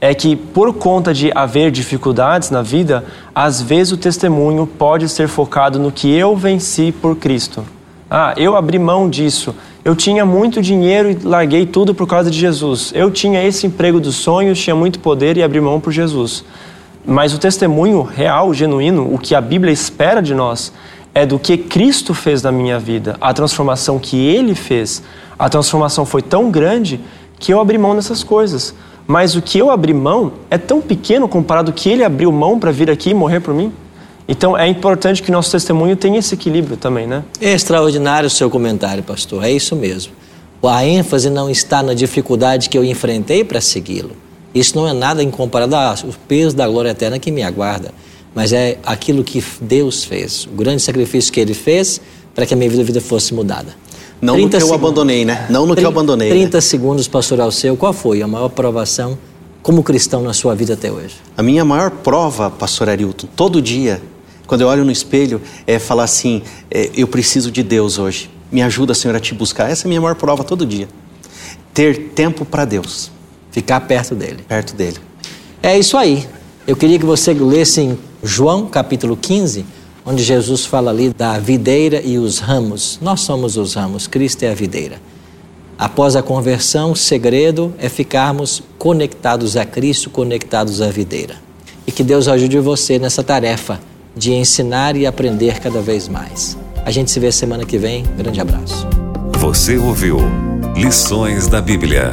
é 0.00 0.14
que 0.14 0.36
por 0.36 0.72
conta 0.72 1.12
de 1.12 1.32
haver 1.34 1.72
dificuldades 1.72 2.48
na 2.48 2.62
vida, 2.62 3.04
às 3.34 3.60
vezes 3.60 3.92
o 3.92 3.96
testemunho 3.96 4.68
pode 4.68 5.08
ser 5.08 5.26
focado 5.26 5.80
no 5.80 5.90
que 5.90 6.14
eu 6.14 6.36
venci 6.36 6.92
por 6.92 7.16
Cristo. 7.16 7.64
Ah, 8.08 8.34
eu 8.36 8.54
abri 8.54 8.78
mão 8.78 9.10
disso. 9.10 9.52
Eu 9.84 9.96
tinha 9.96 10.24
muito 10.24 10.62
dinheiro 10.62 11.10
e 11.10 11.18
larguei 11.24 11.66
tudo 11.66 11.92
por 11.92 12.06
causa 12.06 12.30
de 12.30 12.38
Jesus. 12.38 12.92
Eu 12.94 13.10
tinha 13.10 13.42
esse 13.42 13.66
emprego 13.66 13.98
dos 13.98 14.14
sonhos, 14.14 14.60
tinha 14.60 14.76
muito 14.76 15.00
poder 15.00 15.36
e 15.36 15.42
abri 15.42 15.60
mão 15.60 15.80
por 15.80 15.92
Jesus. 15.92 16.44
Mas 17.04 17.34
o 17.34 17.38
testemunho 17.38 18.02
real, 18.02 18.54
genuíno, 18.54 19.12
o 19.12 19.18
que 19.18 19.34
a 19.34 19.40
Bíblia 19.40 19.72
espera 19.72 20.22
de 20.22 20.36
nós, 20.36 20.72
é 21.16 21.24
do 21.24 21.38
que 21.38 21.56
Cristo 21.56 22.12
fez 22.12 22.42
na 22.42 22.52
minha 22.52 22.78
vida, 22.78 23.16
a 23.22 23.32
transformação 23.32 23.98
que 23.98 24.18
Ele 24.18 24.54
fez. 24.54 25.02
A 25.38 25.48
transformação 25.48 26.04
foi 26.04 26.20
tão 26.20 26.50
grande 26.50 27.00
que 27.38 27.54
eu 27.54 27.58
abri 27.58 27.78
mão 27.78 27.96
dessas 27.96 28.22
coisas. 28.22 28.74
Mas 29.06 29.34
o 29.34 29.40
que 29.40 29.56
eu 29.56 29.70
abri 29.70 29.94
mão 29.94 30.34
é 30.50 30.58
tão 30.58 30.78
pequeno 30.82 31.26
comparado 31.26 31.70
ao 31.70 31.74
que 31.74 31.88
Ele 31.88 32.04
abriu 32.04 32.30
mão 32.30 32.60
para 32.60 32.70
vir 32.70 32.90
aqui 32.90 33.10
e 33.10 33.14
morrer 33.14 33.40
por 33.40 33.54
mim. 33.54 33.72
Então 34.28 34.58
é 34.58 34.68
importante 34.68 35.22
que 35.22 35.32
nosso 35.32 35.50
testemunho 35.50 35.96
tenha 35.96 36.18
esse 36.18 36.34
equilíbrio 36.34 36.76
também, 36.76 37.06
né? 37.06 37.24
É 37.40 37.50
extraordinário 37.54 38.26
o 38.26 38.30
seu 38.30 38.50
comentário, 38.50 39.02
pastor. 39.02 39.42
É 39.42 39.50
isso 39.50 39.74
mesmo. 39.74 40.12
A 40.62 40.84
ênfase 40.84 41.30
não 41.30 41.48
está 41.48 41.82
na 41.82 41.94
dificuldade 41.94 42.68
que 42.68 42.76
eu 42.76 42.84
enfrentei 42.84 43.42
para 43.42 43.58
segui-lo 43.62 44.26
isso 44.56 44.74
não 44.74 44.88
é 44.88 44.92
nada 44.94 45.22
em 45.22 45.30
comparado 45.30 45.76
ao 45.76 45.94
peso 46.26 46.56
da 46.56 46.66
glória 46.66 46.88
eterna 46.88 47.18
que 47.18 47.30
me 47.30 47.42
aguarda, 47.42 47.92
mas 48.36 48.52
é 48.52 48.76
aquilo 48.84 49.24
que 49.24 49.42
Deus 49.62 50.04
fez, 50.04 50.44
o 50.44 50.50
grande 50.54 50.82
sacrifício 50.82 51.32
que 51.32 51.40
Ele 51.40 51.54
fez 51.54 52.02
para 52.34 52.44
que 52.44 52.52
a 52.52 52.56
minha 52.56 52.68
vida 52.68 53.00
fosse 53.00 53.32
mudada. 53.32 53.74
Não 54.20 54.36
no 54.36 54.50
que 54.50 54.56
eu 54.56 54.74
abandonei, 54.74 55.24
né? 55.24 55.46
Não 55.48 55.62
no 55.62 55.74
30, 55.74 55.80
que 55.80 55.86
eu 55.86 55.88
abandonei. 55.88 56.28
30 56.28 56.56
né? 56.56 56.60
segundos, 56.60 57.08
pastoral 57.08 57.50
seu, 57.50 57.78
qual 57.78 57.94
foi 57.94 58.20
a 58.20 58.26
maior 58.26 58.50
provação 58.50 59.16
como 59.62 59.82
cristão 59.82 60.22
na 60.22 60.34
sua 60.34 60.54
vida 60.54 60.74
até 60.74 60.92
hoje? 60.92 61.14
A 61.34 61.42
minha 61.42 61.64
maior 61.64 61.90
prova, 61.90 62.50
pastor 62.50 62.90
Arilton, 62.90 63.26
todo 63.34 63.60
dia, 63.62 64.02
quando 64.46 64.60
eu 64.60 64.68
olho 64.68 64.84
no 64.84 64.92
espelho, 64.92 65.40
é 65.66 65.78
falar 65.78 66.04
assim: 66.04 66.42
é, 66.70 66.90
eu 66.94 67.06
preciso 67.06 67.50
de 67.50 67.62
Deus 67.62 67.98
hoje. 67.98 68.30
Me 68.52 68.62
ajuda, 68.62 68.92
Senhor, 68.92 69.16
a 69.16 69.20
te 69.20 69.32
buscar. 69.34 69.70
Essa 69.70 69.84
é 69.84 69.86
a 69.86 69.88
minha 69.88 70.00
maior 70.00 70.14
prova 70.14 70.44
todo 70.44 70.66
dia. 70.66 70.88
Ter 71.72 72.10
tempo 72.14 72.44
para 72.44 72.66
Deus. 72.66 73.10
Ficar 73.50 73.80
perto 73.80 74.14
dele. 74.14 74.44
Perto 74.46 74.74
dele. 74.74 74.98
É 75.62 75.78
isso 75.78 75.96
aí. 75.96 76.26
Eu 76.66 76.76
queria 76.76 76.98
que 76.98 77.06
você 77.06 77.32
lesse 77.32 77.80
em 77.80 77.98
João 78.26 78.66
capítulo 78.66 79.16
15, 79.16 79.64
onde 80.04 80.20
Jesus 80.24 80.66
fala 80.66 80.90
ali 80.90 81.10
da 81.10 81.38
videira 81.38 82.02
e 82.04 82.18
os 82.18 82.40
ramos. 82.40 82.98
Nós 83.00 83.20
somos 83.20 83.56
os 83.56 83.74
ramos, 83.74 84.08
Cristo 84.08 84.42
é 84.42 84.50
a 84.50 84.54
videira. 84.54 85.00
Após 85.78 86.16
a 86.16 86.22
conversão, 86.22 86.90
o 86.90 86.96
segredo 86.96 87.72
é 87.78 87.88
ficarmos 87.88 88.64
conectados 88.78 89.56
a 89.56 89.64
Cristo, 89.64 90.10
conectados 90.10 90.82
à 90.82 90.88
videira. 90.88 91.36
E 91.86 91.92
que 91.92 92.02
Deus 92.02 92.26
ajude 92.26 92.58
você 92.58 92.98
nessa 92.98 93.22
tarefa 93.22 93.78
de 94.16 94.32
ensinar 94.32 94.96
e 94.96 95.06
aprender 95.06 95.60
cada 95.60 95.80
vez 95.80 96.08
mais. 96.08 96.58
A 96.84 96.90
gente 96.90 97.12
se 97.12 97.20
vê 97.20 97.30
semana 97.30 97.64
que 97.64 97.78
vem. 97.78 98.02
Grande 98.18 98.40
abraço. 98.40 98.88
Você 99.38 99.76
ouviu 99.76 100.18
Lições 100.74 101.46
da 101.46 101.60
Bíblia 101.60 102.12